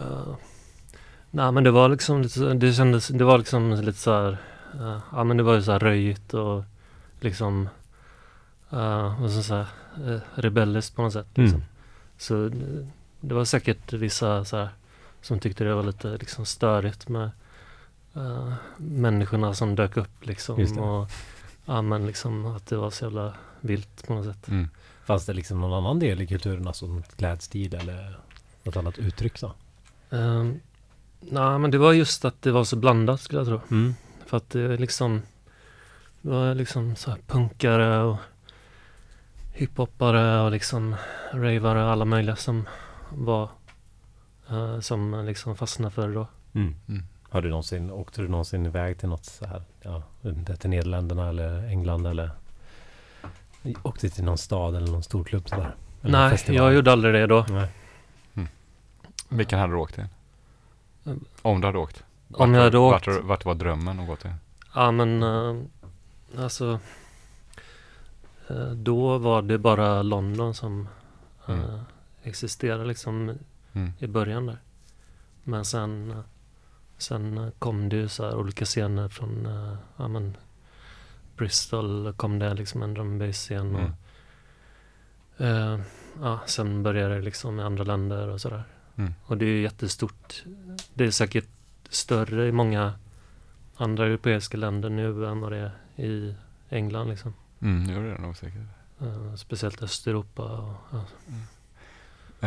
uh, 0.00 0.34
Nej 1.30 1.52
men 1.52 1.64
det 1.64 1.70
var 1.70 1.88
liksom 1.88 2.22
lite, 2.22 2.54
det 2.54 2.72
kändes, 2.72 3.08
det 3.08 3.24
var 3.24 3.38
liksom 3.38 3.70
lite 3.70 3.98
så 3.98 4.12
här, 4.12 4.38
eh, 4.74 4.98
ja 5.12 5.24
men 5.24 5.36
det 5.36 5.42
var 5.42 5.54
ju 5.54 5.62
så 5.62 5.72
här 5.72 5.78
röjigt 5.78 6.34
och 6.34 6.64
liksom, 7.20 7.68
uh, 8.72 9.20
vad 9.20 9.30
ska 9.30 9.38
jag 9.38 9.44
säga, 9.44 9.66
uh, 9.98 10.18
rebelliskt 10.34 10.96
på 10.96 11.02
något 11.02 11.12
sätt. 11.12 11.26
Liksom. 11.34 11.56
Mm. 11.56 11.68
Så 12.20 12.46
eh, 12.46 12.52
det 13.20 13.34
var 13.34 13.44
säkert 13.44 13.92
vissa 13.92 14.44
så 14.44 14.56
här, 14.56 14.68
som 15.22 15.40
tyckte 15.40 15.64
det 15.64 15.74
var 15.74 15.82
lite 15.82 16.16
liksom 16.16 16.46
störigt 16.46 17.08
med 17.08 17.30
eh, 18.14 18.52
människorna 18.76 19.54
som 19.54 19.74
dök 19.74 19.96
upp 19.96 20.26
liksom. 20.26 20.78
Och, 20.78 21.10
ja 21.64 21.82
men 21.82 22.06
liksom 22.06 22.46
att 22.46 22.66
det 22.66 22.76
var 22.76 22.90
så 22.90 23.04
jävla 23.04 23.34
vilt 23.60 24.06
på 24.06 24.14
något 24.14 24.26
sätt. 24.26 24.48
Mm. 24.48 24.68
Fanns 25.04 25.26
det 25.26 25.32
liksom 25.32 25.60
någon 25.60 25.72
annan 25.72 25.98
del 25.98 26.20
i 26.20 26.26
kulturen, 26.26 26.66
alltså 26.66 26.86
något 26.86 27.16
klädstil 27.16 27.74
eller 27.74 28.18
något 28.62 28.76
annat 28.76 28.98
uttryck 28.98 29.38
så? 29.38 29.52
Um, 30.10 30.60
Nej 31.20 31.58
men 31.58 31.70
det 31.70 31.78
var 31.78 31.92
just 31.92 32.24
att 32.24 32.42
det 32.42 32.52
var 32.52 32.64
så 32.64 32.76
blandat 32.76 33.20
skulle 33.20 33.40
jag 33.40 33.46
tro. 33.46 33.60
Mm. 33.70 33.94
För 34.26 34.36
att 34.36 34.50
det 34.50 34.76
liksom 34.76 35.22
Det 36.22 36.30
var 36.30 36.54
liksom 36.54 36.96
så 36.96 37.10
här 37.10 37.18
punkare 37.26 38.02
och 38.02 38.16
hiphoppare 39.60 40.40
och 40.40 40.50
liksom 40.50 40.96
ravare 41.32 41.92
alla 41.92 42.04
möjliga 42.04 42.36
som 42.36 42.68
var 43.10 43.48
eh, 44.50 44.80
Som 44.80 45.24
liksom 45.26 45.56
fastnade 45.56 45.90
för 45.90 46.08
det 46.08 46.14
då. 46.14 46.26
Mm. 46.54 46.74
Mm. 46.88 47.02
Har 47.28 47.42
du 47.42 47.48
någonsin, 47.48 47.90
åkte 47.90 48.22
du 48.22 48.28
någonsin 48.28 48.66
iväg 48.66 48.98
till 48.98 49.08
något 49.08 49.24
så 49.24 49.46
här, 49.46 49.62
ja, 49.82 50.02
det 50.20 50.56
till 50.56 50.70
Nederländerna 50.70 51.28
eller 51.28 51.68
England 51.68 52.06
eller 52.06 52.30
åkte 53.82 54.10
till 54.10 54.24
någon 54.24 54.38
stad 54.38 54.76
eller 54.76 54.92
någon 54.92 55.02
storklubb 55.02 55.48
sådär? 55.48 55.74
Eller 56.02 56.18
Nej, 56.18 56.30
festival? 56.30 56.56
jag 56.56 56.74
gjorde 56.74 56.92
aldrig 56.92 57.14
det 57.14 57.26
då. 57.26 57.46
Nej. 57.48 57.68
Vilken 59.28 59.58
hade 59.58 59.72
du 59.72 59.76
åkt 59.76 59.94
till? 59.94 60.06
Mm. 61.06 61.24
Om 61.42 61.60
du 61.60 61.66
hade 61.66 61.78
åkt? 61.78 62.04
Om 62.32 62.54
jag 62.54 62.62
hade 62.62 62.78
vart, 62.78 63.08
åkt? 63.08 63.16
Vart, 63.16 63.24
vart 63.24 63.44
var 63.44 63.54
drömmen 63.54 64.00
att 64.00 64.06
gå 64.06 64.16
till? 64.16 64.34
Ja 64.74 64.90
men 64.90 65.22
eh, 65.22 65.62
alltså 66.38 66.72
eh, 66.72 66.78
Då 68.74 69.18
var 69.18 69.42
det 69.42 69.58
bara 69.58 70.02
London 70.02 70.54
som 70.54 70.88
eh, 71.48 71.54
Mm. 71.60 71.80
existerade 72.22 72.84
liksom 72.84 73.38
Mm. 73.72 73.92
i 73.98 74.06
början 74.06 74.46
där. 74.46 74.58
Men 75.44 75.64
sen, 75.64 76.10
eh, 76.10 76.20
sen 76.98 77.38
eh, 77.38 77.48
kom 77.58 77.88
det 77.88 77.96
ju 77.96 78.08
så 78.08 78.24
här 78.24 78.34
olika 78.36 78.64
scener 78.64 79.08
från 79.08 79.46
eh, 79.46 79.74
ja, 79.96 80.08
men 80.08 80.36
Bristol 81.36 82.12
kom 82.16 82.38
det 82.38 82.54
liksom 82.54 82.82
en 82.82 82.94
drum 82.94 83.10
and 83.10 83.20
bass 83.20 83.36
scen 83.36 83.74
och 83.76 83.90
Mm. 85.38 85.74
eh, 85.74 85.80
ja, 86.20 86.40
sen 86.46 86.82
började 86.82 87.14
det 87.14 87.20
liksom 87.20 87.60
i 87.60 87.62
andra 87.62 87.84
länder 87.84 88.28
och 88.28 88.40
sådär. 88.40 88.64
Mm. 88.96 89.14
Och 89.24 89.36
det 89.36 89.44
är 89.44 89.48
ju 89.48 89.62
jättestort. 89.62 90.44
Det 90.94 91.04
är 91.04 91.10
säkert 91.10 91.48
större 91.88 92.48
i 92.48 92.52
många 92.52 92.92
andra 93.76 94.06
europeiska 94.06 94.56
länder 94.56 94.90
nu 94.90 95.26
än 95.26 95.40
vad 95.40 95.52
det 95.52 95.58
är 95.96 96.02
i 96.04 96.34
England 96.68 97.08
liksom. 97.08 97.34
Mm, 97.62 97.86
det 97.86 97.92
gjorde 97.92 98.10
det 98.12 98.18
nog 98.18 98.36
säkert. 98.36 98.62
Eh, 99.00 99.34
speciellt 99.34 99.82
Östeuropa 99.82 100.42
och 100.42 100.74
ja. 100.92 101.04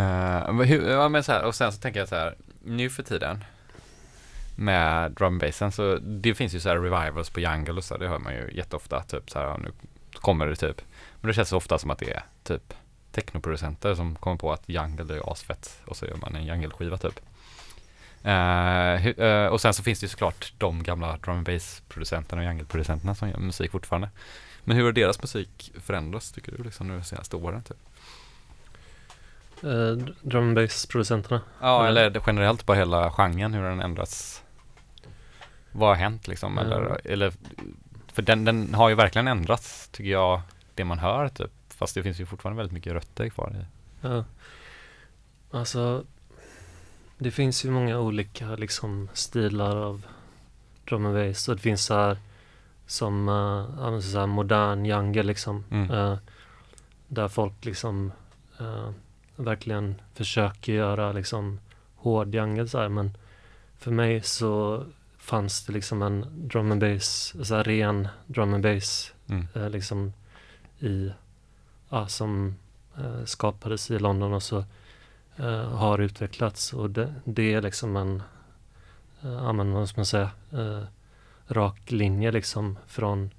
Eh, 0.02 0.54
men 0.54 0.68
hur, 0.68 0.90
ja, 0.90 1.10
men 1.10 1.24
så 1.24 1.32
här, 1.32 1.44
och 1.44 1.56
sen 1.56 1.72
så 1.72 1.80
tänker 1.82 2.00
jag 2.00 2.10
så 2.10 2.16
här, 2.16 2.36
nu 2.64 2.90
för 2.90 3.04
tiden, 3.04 3.44
med 4.56 5.12
drum 5.12 5.40
bassen. 5.40 5.72
Så 5.72 5.96
det 6.02 6.34
finns 6.36 6.54
ju 6.54 6.60
så 6.60 6.70
här 6.70 6.78
revivals 6.78 7.30
på 7.30 7.40
jungle 7.40 7.74
och 7.74 7.84
så, 7.84 7.98
det 7.98 8.08
hör 8.08 8.20
man 8.20 8.34
ju 8.34 8.52
jätteofta. 8.54 9.04
Typ 9.04 9.30
så 9.30 9.40
här, 9.40 9.46
ja, 9.46 9.58
nu 9.58 9.72
kommer 10.14 10.48
det 10.48 10.56
typ. 10.56 10.82
Men 11.22 11.28
det 11.28 11.34
känns 11.34 11.50
så 11.50 11.58
ofta 11.58 11.78
som 11.80 11.92
att 11.92 12.00
det 12.00 12.14
är 12.14 12.24
typ 12.44 12.74
technoproducenter 13.12 13.96
som 13.96 14.16
kommer 14.16 14.38
på 14.38 14.54
att 14.54 14.70
jungle 14.70 15.16
är 15.16 15.32
asfett 15.32 15.82
och 15.86 15.98
så 15.98 16.06
gör 16.06 16.16
man 16.16 16.36
en 16.36 16.46
jungle-skiva 16.46 16.98
typ. 16.98 17.20
Hu- 18.24 19.22
eh, 19.24 19.48
och 19.48 19.62
sen 19.62 19.74
så 19.74 19.84
finns 19.84 20.00
det 20.00 20.04
ju 20.04 20.10
såklart 20.10 20.54
de 20.58 20.84
gamla 20.84 21.18
drum 21.18 21.36
and 21.38 21.46
bass-producenterna 21.46 22.42
och 22.42 22.46
jungle-producenterna 22.48 23.16
som 23.16 23.30
gör 23.30 23.38
musik 23.38 23.72
fortfarande. 23.72 24.10
Men 24.64 24.78
hur 24.78 24.84
har 24.84 24.92
deras 24.92 25.22
musik 25.22 25.72
förändrats 25.84 26.32
tycker 26.32 26.52
du 26.52 26.64
liksom 26.64 26.88
nu 26.88 26.98
de 26.98 27.04
senaste 27.04 27.36
åren? 27.36 27.64
Typ? 27.64 27.78
Eh, 29.64 29.92
drum 30.22 30.44
and 30.44 30.56
bass-producenterna. 30.56 31.42
Ja, 31.62 31.88
eller 31.88 32.22
generellt 32.28 32.66
bara 32.66 32.78
hela 32.78 33.12
genren, 33.12 33.54
hur 33.54 33.64
den 33.64 33.82
ändrats. 33.82 34.44
Vad 35.72 35.90
har 35.90 35.96
hänt 35.96 36.28
liksom? 36.28 36.58
Mm. 36.58 36.72
Eller, 36.72 37.02
eller, 37.04 37.34
för 38.14 38.22
den, 38.22 38.46
den 38.46 38.74
har 38.74 38.90
ju 38.90 38.96
verkligen 38.96 39.28
ändrats, 39.28 39.88
tycker 39.88 40.12
jag, 40.12 40.42
det 40.76 40.84
man 40.84 41.00
hör 41.00 41.28
typ. 41.30 41.52
Fast 41.68 41.96
det 41.96 42.04
finns 42.04 42.20
ju 42.20 42.26
fortfarande 42.26 42.58
väldigt 42.58 42.74
mycket 42.74 42.94
rötter 42.94 43.30
kvar 43.30 43.56
i. 43.62 43.66
Ja. 44.08 44.26
Alltså, 45.52 46.06
det 47.18 47.32
finns 47.32 47.66
ju 47.66 47.72
många 47.72 48.00
olika 48.00 48.56
liksom 48.56 49.10
stilar 49.14 49.76
av 49.76 50.06
drum 50.86 51.06
and 51.06 51.16
bass. 51.16 51.48
Och 51.48 51.56
det 51.56 51.62
finns 51.62 51.86
så 51.86 51.94
här 51.94 52.18
som 52.88 53.30
uh, 53.30 54.00
så 54.00 54.20
här 54.20 54.28
modern 54.28 54.86
jungle 54.86 55.24
liksom. 55.24 55.64
Mm. 55.72 55.92
Eh, 55.92 56.18
där 57.08 57.28
folk 57.28 57.66
liksom 57.66 58.12
eh, 58.60 58.90
verkligen 59.36 60.02
försöker 60.14 60.74
göra 60.74 61.12
liksom 61.12 61.60
hård 61.96 62.36
jungle 62.36 62.68
så 62.68 62.80
här. 62.80 62.90
Men 62.90 63.18
för 63.78 63.92
mig 63.92 64.22
så 64.22 64.84
fanns 65.18 65.66
det 65.66 65.74
liksom 65.74 66.02
en 66.02 66.26
drum 66.48 66.72
and 66.72 66.82
bass, 66.82 67.36
så 67.44 67.56
här 67.56 67.64
ren 67.64 68.08
drum 68.28 68.54
and 68.54 68.64
bass 68.64 69.14
Mm. 69.28 69.48
eh, 69.56 69.70
liksom 69.70 70.14
i, 70.80 71.12
ja, 71.90 72.08
som 72.08 72.56
skapades 73.26 73.92
i 73.92 74.00
London 74.00 74.34
och 74.34 74.44
så 74.44 74.66
har 75.72 76.00
utvecklats 76.00 76.74
och 76.74 76.90
det, 76.90 77.14
det 77.26 77.54
är 77.54 77.62
liksom 77.62 77.96
en, 77.96 78.24
ja 79.22 79.54
men 79.54 79.72
vad 79.72 79.90
ska 79.90 80.00
man 80.00 80.06
säga, 80.06 80.30
rak 81.54 81.92
linje 81.92 82.32
liksom 82.32 82.78
från 82.88 83.30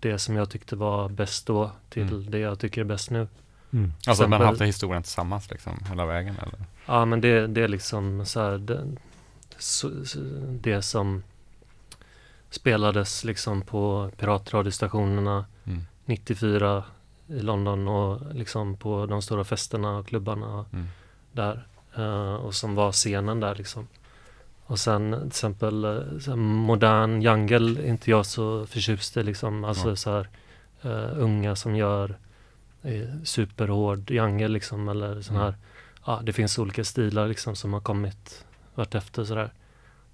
det 0.00 0.18
som 0.18 0.36
jag 0.36 0.50
tyckte 0.50 0.76
var 0.76 1.08
bäst 1.08 1.46
då 1.46 1.70
till 1.88 2.02
Mm. 2.02 2.30
det 2.30 2.38
jag 2.38 2.58
tycker 2.58 2.80
är 2.80 2.84
bäst 2.84 3.10
nu. 3.10 3.28
Mm. 3.72 3.92
Alltså 4.06 4.28
man 4.28 4.40
har 4.40 4.46
haft 4.46 4.60
historien 4.60 5.02
tillsammans 5.02 5.50
liksom, 5.50 5.84
hela 5.88 6.06
vägen 6.06 6.36
eller? 6.42 6.64
Ja 6.86 7.04
men 7.04 7.20
det, 7.20 7.46
det 7.46 7.62
är 7.62 7.68
liksom 7.68 8.26
så 8.26 8.40
här, 8.40 8.58
det, 8.58 8.86
så, 9.58 10.04
så, 10.04 10.18
det 10.60 10.82
som 10.82 11.22
spelades 12.50 13.24
liksom 13.24 13.62
på 13.62 14.10
piratradiostationerna 14.16 15.44
Mm. 15.66 15.82
94 16.04 16.84
i 17.28 17.40
London 17.40 17.88
och 17.88 18.34
liksom 18.34 18.76
på 18.76 19.06
de 19.06 19.22
stora 19.22 19.44
festerna 19.44 19.96
och 19.98 20.06
klubbarna 20.06 20.64
Mm. 20.72 20.86
där. 21.32 21.66
eh, 21.96 22.34
och 22.34 22.54
som 22.54 22.74
var 22.74 22.92
scenen 22.92 23.40
där 23.40 23.54
liksom. 23.54 23.86
Och 24.70 24.78
sen 24.78 25.12
till 25.18 25.26
exempel 25.26 25.84
eh, 26.28 26.36
modern 26.36 27.22
jungle 27.22 27.80
är 27.80 27.86
inte 27.88 28.10
jag 28.10 28.26
så 28.26 28.66
förtjust 28.66 29.16
i 29.16 29.22
liksom. 29.22 29.64
Alltså 29.64 29.88
Ja. 29.88 29.96
så 29.96 30.10
här 30.10 30.28
eh, 30.82 31.18
unga 31.18 31.56
som 31.56 31.76
gör 31.76 32.18
eh, 32.82 33.08
superhård 33.24 34.10
jungle 34.10 34.48
liksom 34.48 34.88
eller 34.88 35.20
sån 35.22 35.36
Mm. 35.36 35.44
här. 35.46 35.54
Ja, 36.06 36.20
det 36.24 36.32
finns 36.32 36.58
olika 36.58 36.84
stilar 36.84 37.28
liksom 37.28 37.56
som 37.56 37.72
har 37.72 37.80
kommit 37.80 38.44
vartefter 38.74 39.24
sådär. 39.24 39.50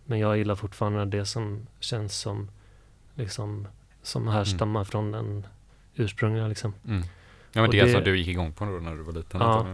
Men 0.05 0.19
jag 0.19 0.39
gillar 0.39 0.55
fortfarande 0.55 1.05
det 1.05 1.27
som 1.27 1.67
känns 1.81 2.19
som 2.19 2.51
liksom 3.15 3.69
som 4.03 4.29
härstammar 4.29 4.85
från 4.85 5.13
den 5.13 5.47
ursprungliga 5.95 6.47
liksom. 6.49 6.75
Mm. 6.87 7.03
Ja 7.03 7.09
men 7.53 7.65
Och 7.65 7.71
det, 7.73 7.83
det- 7.85 7.93
som 7.93 8.05
du 8.05 8.19
gick 8.19 8.29
igång 8.29 8.53
på 8.53 8.65
då 8.65 8.71
när 8.71 8.95
du 8.95 9.03
var 9.03 9.13
liten? 9.13 9.41
Ja. 9.41 9.67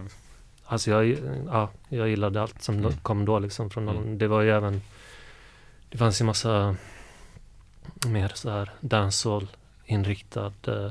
Alltså 0.64 0.90
jag, 0.90 1.18
ja, 1.46 1.70
jag 1.88 2.08
gillade 2.08 2.42
allt 2.42 2.62
som 2.62 2.78
Mm. 2.78 2.92
kom 3.02 3.24
då 3.24 3.38
liksom 3.38 3.70
från 3.70 3.88
Mm. 3.88 4.18
Det 4.18 4.28
var 4.28 4.42
ju 4.42 4.50
även 4.50 4.82
Det 5.90 5.98
fanns 5.98 6.20
ju 6.20 6.24
massa 6.24 6.76
Mer 8.06 8.32
så 8.34 8.50
här 8.50 8.70
dancehall 8.80 9.48
inriktad 9.84 10.52
eh, 10.66 10.84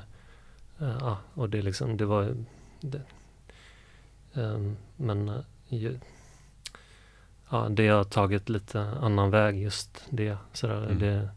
eh, 0.79 0.97
Ja, 0.99 1.17
och 1.33 1.49
det 1.49 1.61
liksom, 1.61 1.97
det 1.97 2.05
var 2.05 2.35
det, 2.81 3.01
ehm, 4.33 4.77
Men 4.95 5.29
eh, 5.29 5.41
ju, 5.69 5.99
Ja, 7.49 7.67
det 7.69 7.87
har 7.87 8.03
tagit 8.03 8.49
lite 8.49 8.81
annan 8.81 9.29
väg 9.29 9.61
just 9.61 10.03
det 10.09 10.37
sådär, 10.53 10.83
Mm. 10.85 10.99
det 10.99 11.29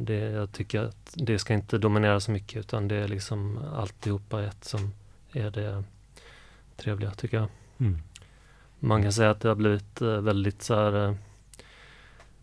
det, 0.00 0.14
jag 0.30 0.52
tycker 0.52 0.80
att 0.82 1.14
det 1.14 1.38
ska 1.38 1.54
inte 1.54 1.78
dominera 1.78 2.20
så 2.20 2.30
mycket 2.30 2.60
utan 2.60 2.88
det 2.88 2.96
är 2.96 3.08
liksom 3.08 3.58
alltihopa 3.76 4.42
ett 4.42 4.64
som 4.64 4.92
är 5.32 5.50
det 5.50 5.84
trevliga 6.76 7.10
tycker 7.10 7.36
jag. 7.36 7.48
Mm. 7.78 7.98
Man 8.78 9.02
kan 9.02 9.12
säga 9.12 9.30
att 9.30 9.40
det 9.40 9.48
har 9.48 9.54
blivit 9.54 10.00
eh, 10.00 10.20
väldigt 10.20 10.62
så 10.62 10.74
här 10.74 11.04
eh, 11.04 11.14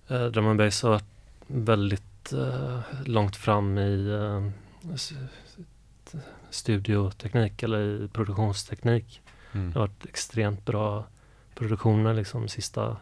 eh, 0.07 0.25
Drum 0.25 0.47
and 0.47 0.57
bass 0.57 0.83
har 0.83 0.89
varit 0.89 1.05
väldigt 1.47 2.33
eh, 2.33 2.79
långt 3.05 3.35
fram 3.35 3.77
i 3.77 4.09
eh, 4.09 4.49
studioteknik 6.49 7.63
eller 7.63 8.03
i 8.03 8.07
produktionsteknik. 8.07 9.21
Mm. 9.51 9.71
Det 9.71 9.79
har 9.79 9.87
varit 9.87 10.05
extremt 10.05 10.65
bra 10.65 11.05
produktioner 11.55 12.13
liksom 12.13 12.47
sista 12.47 12.97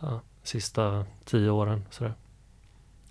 ja, 0.00 0.20
sista 0.42 1.04
tio 1.24 1.50
åren 1.50 1.84
sådär. 1.90 2.14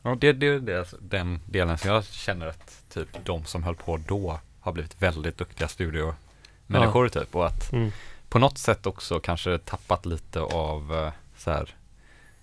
Ja, 0.02 0.16
det, 0.16 0.34
det, 0.34 0.60
det 0.60 0.74
är 0.74 0.80
alltså 0.80 0.98
den 1.02 1.40
delen 1.46 1.78
som 1.78 1.90
jag 1.90 2.06
känner 2.06 2.48
att 2.48 2.84
typ 2.90 3.26
de 3.26 3.46
som 3.46 3.64
höll 3.64 3.76
på 3.76 3.98
då 3.98 4.40
har 4.60 4.72
blivit 4.72 5.02
väldigt 5.02 5.38
duktiga 5.38 5.68
studiomänniskor 6.68 7.10
typ 7.10 7.36
och 7.36 7.46
att 7.48 7.72
Mm. 7.74 7.92
på 8.30 8.40
något 8.40 8.58
sätt 8.58 8.86
också 8.86 9.20
kanske 9.20 9.58
tappat 9.58 10.06
lite 10.06 10.40
av 10.42 10.94
eh, 10.96 11.12
så 11.38 11.52
här, 11.52 11.66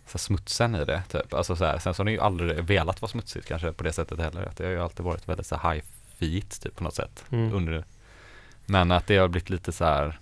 så 0.07 0.13
här 0.13 0.19
smutsen 0.19 0.75
i 0.75 0.85
det 0.85 1.03
typ. 1.09 1.35
Alltså 1.35 1.57
så 1.57 1.65
här, 1.65 1.79
sen 1.79 1.95
så 1.95 2.01
har 2.01 2.05
det 2.05 2.13
ju 2.13 2.21
aldrig 2.21 2.65
velat 2.65 3.03
vara 3.03 3.11
smutsigt 3.11 3.49
kanske 3.49 3.73
på 3.73 3.85
det 3.85 3.93
sättet 3.93 4.19
heller. 4.19 4.43
Att 4.43 4.57
det 4.57 4.65
har 4.65 4.71
ju 4.71 4.83
alltid 4.83 5.05
varit 5.07 5.29
väldigt 5.29 5.47
så 5.47 5.57
här 5.57 5.75
high-feet 5.75 6.61
typ 6.63 6.77
på 6.77 6.85
något 6.85 6.95
sätt. 6.95 7.25
Mm. 7.31 7.55
Under, 7.55 7.85
men 8.67 8.91
att 8.93 9.07
det 9.07 9.17
har 9.17 9.29
blivit 9.29 9.51
lite 9.51 9.73
så 9.73 9.85
här 9.85 10.19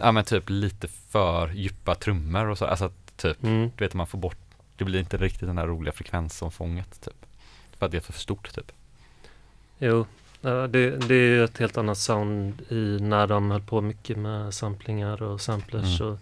Ja 0.00 0.12
men 0.12 0.24
typ 0.24 0.44
lite 0.50 0.88
för 0.88 1.48
djupa 1.52 1.94
trummor 1.94 2.46
och 2.46 2.58
så. 2.58 2.64
Alltså 2.66 2.84
att 2.84 3.16
typ 3.16 3.42
Mm. 3.42 3.70
du 3.76 3.84
vet 3.84 3.94
man 3.94 4.06
får 4.06 4.18
bort, 4.18 4.38
det 4.76 4.84
blir 4.84 5.00
inte 5.00 5.16
riktigt 5.16 5.46
den 5.48 5.56
där 5.56 5.66
roliga 5.66 5.92
frekvensomfånget 5.92 7.00
typ. 7.00 7.26
För 7.78 7.86
att 7.86 7.92
det 7.92 7.98
är 7.98 8.00
för 8.00 8.12
stort 8.12 8.54
typ. 8.54 8.72
Jo, 9.78 9.98
ja, 9.98 10.04
det, 10.42 10.96
det 11.08 11.14
är 11.14 11.28
ju 11.28 11.44
ett 11.44 11.58
helt 11.58 11.76
annat 11.78 11.98
sound 11.98 12.62
i 12.68 12.98
när 13.00 13.26
de 13.26 13.50
höll 13.50 13.62
på 13.62 13.80
mycket 13.80 14.18
med 14.18 14.54
samplingar 14.54 15.22
och 15.22 15.40
samplers 15.40 16.00
Mm. 16.00 16.12
och 16.12 16.18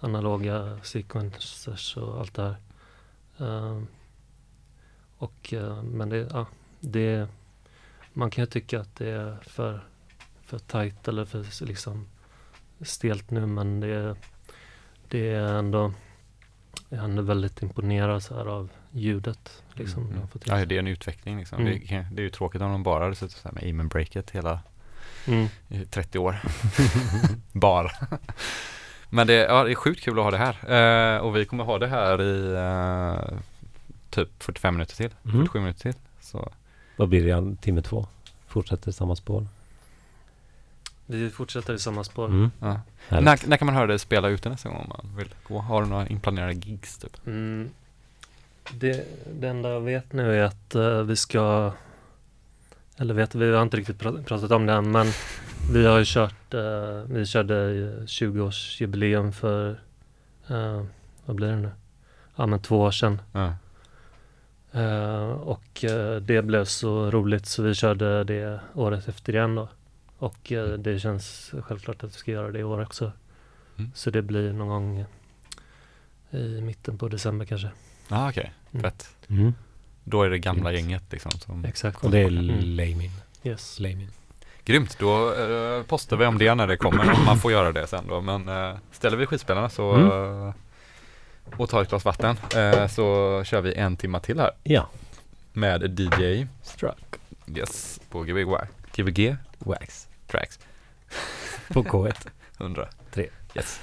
analoga 0.00 0.78
sequencers 0.82 1.96
och 1.96 2.20
allt 2.20 2.34
det 2.34 2.42
här. 2.42 2.56
Ehm, 3.38 3.86
och, 5.18 5.52
eh, 5.52 5.82
men 5.82 6.08
det, 6.08 6.28
ja, 6.32 6.46
det, 6.80 7.28
man 8.12 8.30
kan 8.30 8.42
ju 8.42 8.46
tycka 8.50 8.80
att 8.80 8.96
det 8.96 9.10
är 9.10 9.36
för, 9.42 9.84
för 10.42 10.58
tight 10.58 11.08
eller 11.08 11.24
för 11.24 11.64
liksom 11.64 12.06
stelt 12.80 13.30
nu 13.30 13.46
men 13.46 13.80
det, 13.80 14.16
det 15.08 15.28
är 15.34 15.54
ändå, 15.54 15.92
jag 16.88 17.00
är 17.00 17.04
ändå 17.04 17.22
väldigt 17.22 17.62
imponerad 17.62 18.22
så 18.22 18.34
här 18.34 18.46
av 18.46 18.70
ljudet. 18.94 19.62
Liksom, 19.72 20.02
Mm. 20.02 20.14
de 20.14 20.20
har 20.20 20.26
fått 20.26 20.42
till 20.42 20.52
Ja 20.52 20.64
det 20.64 20.74
är 20.74 20.78
en 20.78 20.86
utveckling 20.86 21.38
liksom. 21.38 21.60
Mm. 21.60 21.72
Det, 21.88 22.06
det 22.12 22.22
är 22.22 22.24
ju 22.24 22.30
tråkigt 22.30 22.62
om 22.62 22.70
de 22.72 22.82
bara 22.82 23.04
hade 23.04 23.14
suttit 23.16 23.44
med 23.44 23.62
aim 23.62 23.80
and 23.80 23.88
breaket 23.90 24.30
hela 24.30 24.60
Mm. 25.26 25.46
i 25.68 25.84
30 25.84 26.18
år. 26.18 26.40
bara. 27.52 27.90
Men 29.10 29.26
det, 29.26 29.32
ja, 29.34 29.64
det 29.64 29.70
är 29.70 29.74
sjukt 29.74 30.00
kul 30.04 30.18
att 30.18 30.24
ha 30.24 30.30
det 30.30 30.38
här. 30.38 31.14
Eh, 31.16 31.18
och 31.20 31.36
vi 31.36 31.44
kommer 31.44 31.64
ha 31.64 31.78
det 31.78 31.86
här 31.86 32.22
i 32.22 32.54
eh, 32.54 33.38
typ 34.10 34.42
45 34.42 34.74
minuter 34.74 34.96
till. 34.96 35.10
Mm. 35.24 35.36
47 35.36 35.58
minuter 35.60 35.80
till. 35.92 36.00
Så 36.20 36.52
Vad 36.96 37.08
blir 37.08 37.24
det 37.26 37.56
timme 37.56 37.82
två? 37.82 38.06
Fortsätter 38.46 38.92
samma 38.92 39.16
spår? 39.16 39.46
Vi 41.06 41.30
fortsätter 41.30 41.74
i 41.74 41.78
samma 41.78 42.04
spår. 42.04 42.26
Mm. 42.26 42.50
ja. 42.60 42.80
När, 43.08 43.48
när 43.48 43.56
kan 43.56 43.66
man 43.66 43.74
höra 43.74 43.86
dig 43.86 43.98
spela 43.98 44.28
ute 44.28 44.48
nästa 44.48 44.68
gång 44.68 44.78
om 44.78 44.88
man 44.88 45.16
vill 45.16 45.34
gå? 45.48 45.58
Har 45.58 45.82
du 45.82 45.88
några 45.88 46.08
inplanerade 46.08 46.52
gigs 46.52 46.98
typ? 46.98 47.26
Mm. 47.26 47.70
Det, 48.72 49.06
det 49.32 49.48
enda 49.48 49.68
jag 49.70 49.80
vet 49.80 50.12
nu 50.12 50.38
är 50.38 50.42
att 50.44 50.74
eh, 50.74 51.02
vi 51.02 51.16
ska 51.16 51.72
Eller 52.96 53.14
vet 53.14 53.34
vi 53.34 53.52
har 53.54 53.62
inte 53.62 53.76
riktigt 53.76 54.02
pra- 54.02 54.24
pratat 54.24 54.50
om 54.50 54.66
det 54.66 54.72
än 54.72 54.90
men 54.90 55.06
Vi 55.72 55.86
har 55.86 55.98
ju 55.98 56.04
kört 56.06 56.54
eh, 56.54 57.02
Vi 57.06 57.26
körde 57.26 57.54
ju 57.54 58.00
20-årsjubileum 58.00 59.32
för 59.32 59.70
eh, 60.48 60.84
Vad 61.24 61.36
blir 61.36 61.48
det 61.48 61.56
nu? 61.56 61.70
Ja 62.36 62.46
men 62.46 62.60
två 62.62 62.80
år 62.80 62.90
sedan 62.90 63.20
Ja. 63.32 63.54
Och 65.40 65.84
det 66.22 66.42
blev 66.44 66.64
så 66.64 67.10
roligt 67.10 67.46
så 67.46 67.62
vi 67.62 67.74
körde 67.74 68.24
det 68.24 68.60
året 68.74 69.08
efter 69.08 69.34
igen 69.34 69.54
då 69.54 69.68
Och 70.18 70.52
eh, 70.52 70.68
det 70.78 70.98
känns 70.98 71.52
självklart 71.62 72.04
att 72.04 72.10
vi 72.10 72.18
ska 72.18 72.30
göra 72.30 72.50
det 72.50 72.58
i 72.58 72.64
år 72.64 72.82
också 72.82 73.12
Mm. 73.78 73.90
Så 73.94 74.10
det 74.10 74.22
blir 74.22 74.52
någon 74.52 74.68
gång 74.68 75.04
i 76.30 76.60
mitten 76.60 76.98
på 76.98 77.08
december 77.08 77.44
kanske. 77.46 77.70
Ja, 78.08 78.16
ah, 78.16 78.28
okej. 78.30 78.52
Mm. 78.72 78.82
Fett. 78.82 79.08
Mm. 79.28 79.54
Då 80.04 80.22
är 80.22 80.30
det 80.30 80.38
gamla 80.38 80.72
Grymt. 80.72 80.84
gänget 80.84 81.02
liksom 81.12 81.30
som... 81.30 81.64
Exakt. 81.64 82.04
Och 82.04 82.10
det 82.10 82.18
är 82.18 82.26
Mm. 82.28 82.60
Lamin. 82.76 83.10
Yes. 83.42 83.80
Lamin. 83.80 84.10
Grymt, 84.64 84.96
då 84.98 85.34
eh, 85.34 85.82
postar 85.82 86.16
vi 86.16 86.26
om 86.26 86.38
det 86.38 86.54
när 86.54 86.66
det 86.66 86.76
kommer, 86.76 87.12
om 87.12 87.24
man 87.26 87.38
får 87.38 87.52
göra 87.52 87.72
det 87.72 87.86
sen 87.86 88.04
då. 88.08 88.20
Men 88.20 88.48
eh, 88.48 88.76
ställer 88.92 89.16
vi 89.16 89.26
skitspelarna 89.26 89.68
så 89.68 89.92
Mm. 89.94 90.48
eh, 90.48 90.54
och 91.56 91.70
tar 91.70 91.82
ett 91.82 91.88
glas 91.88 92.04
vatten 92.04 92.36
eh, 92.56 92.86
så 92.86 93.42
kör 93.44 93.60
vi 93.60 93.74
en 93.74 93.96
timma 93.96 94.20
till 94.20 94.40
här 94.40 94.50
Ja. 94.62 94.88
med 95.52 96.00
DJ 96.00 96.46
Struck. 96.62 97.14
Yes 97.56 98.00
på 98.10 98.22
Gbg, 98.22 98.46
Gbg 98.96 99.36
Wax. 99.58 100.08
Tracks 100.26 100.58
På 101.68 101.82
K1. 101.82 102.26
100 102.60 102.88
Tre. 103.12 103.28
Yes 103.54 103.80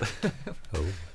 Oh. 0.71 1.10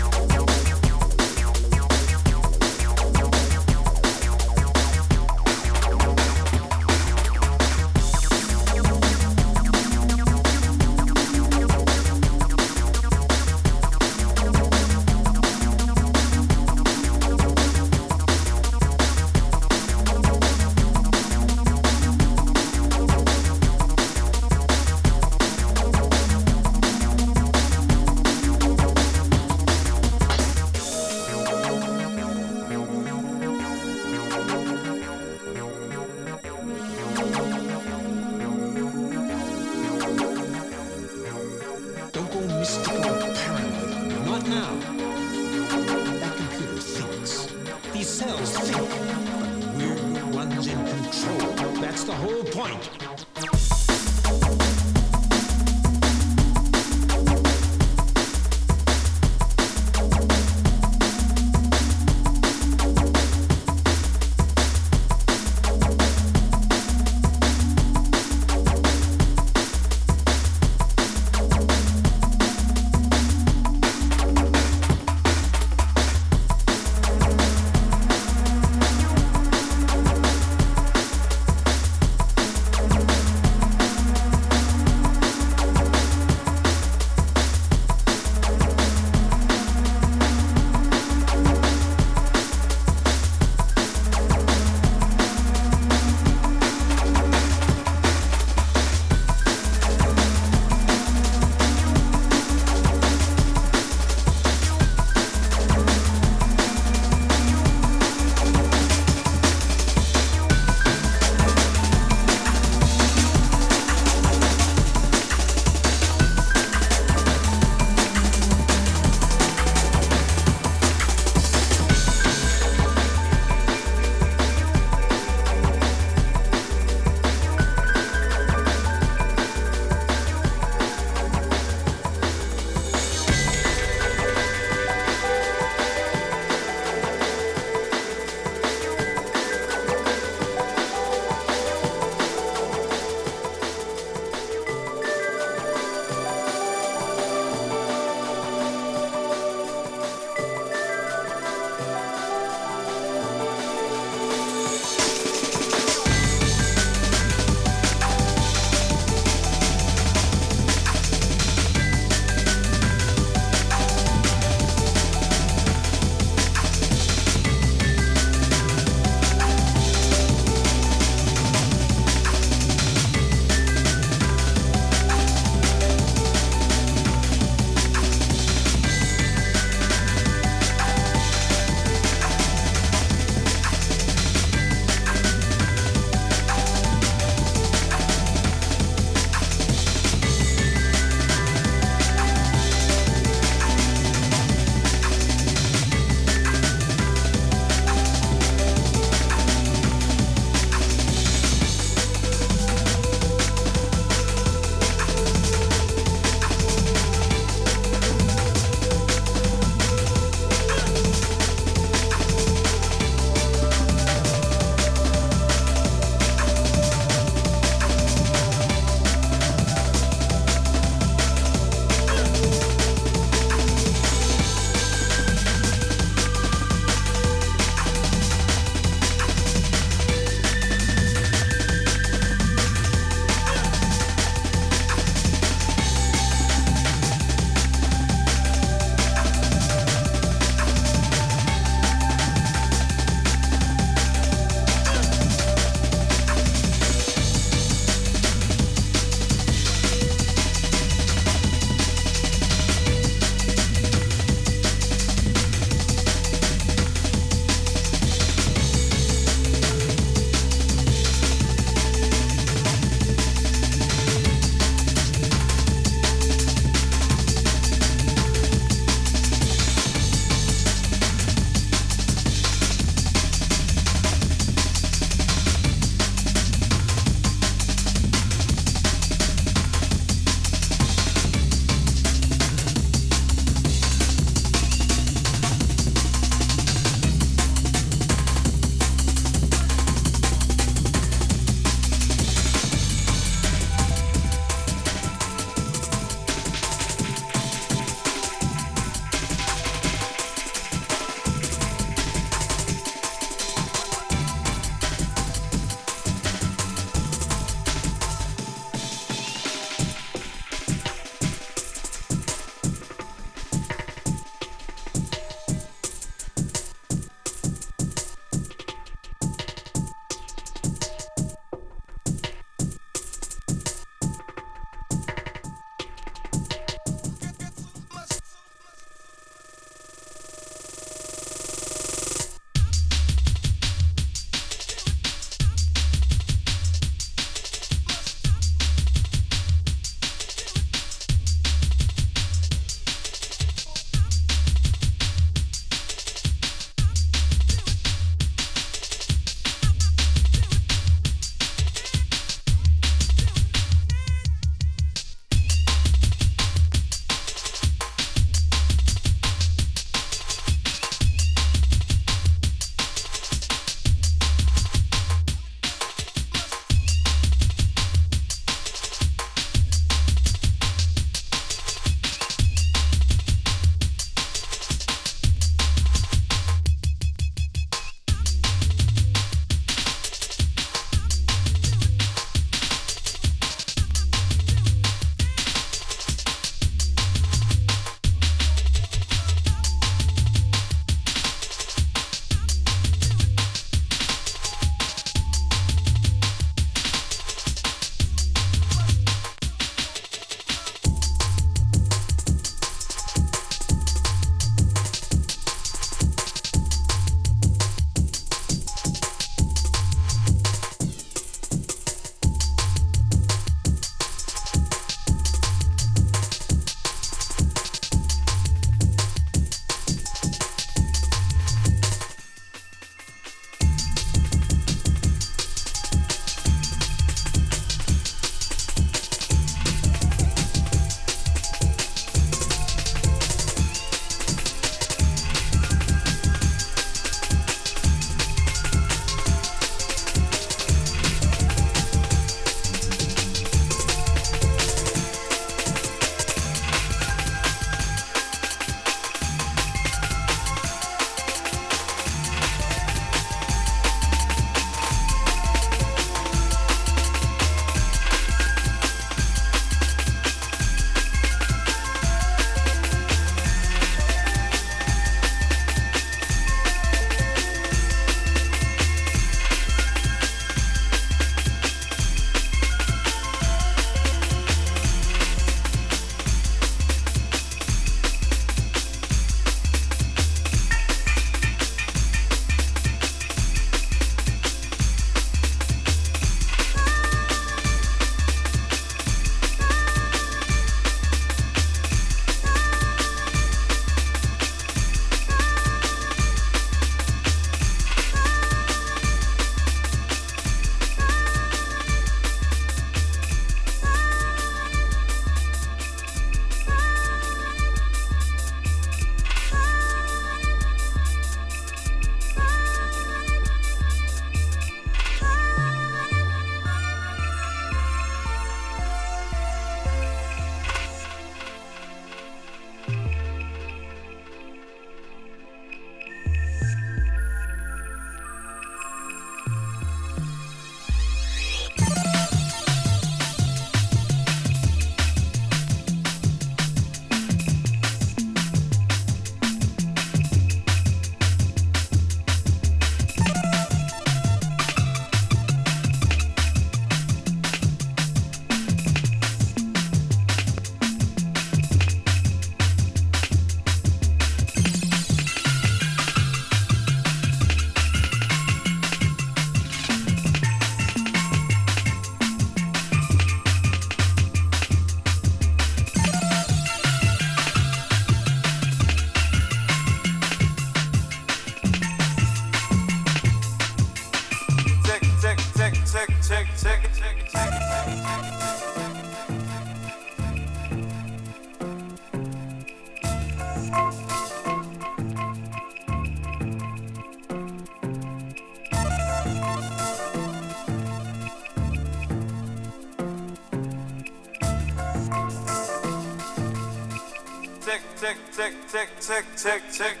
check, 599.41 599.63
check. 599.71 600.00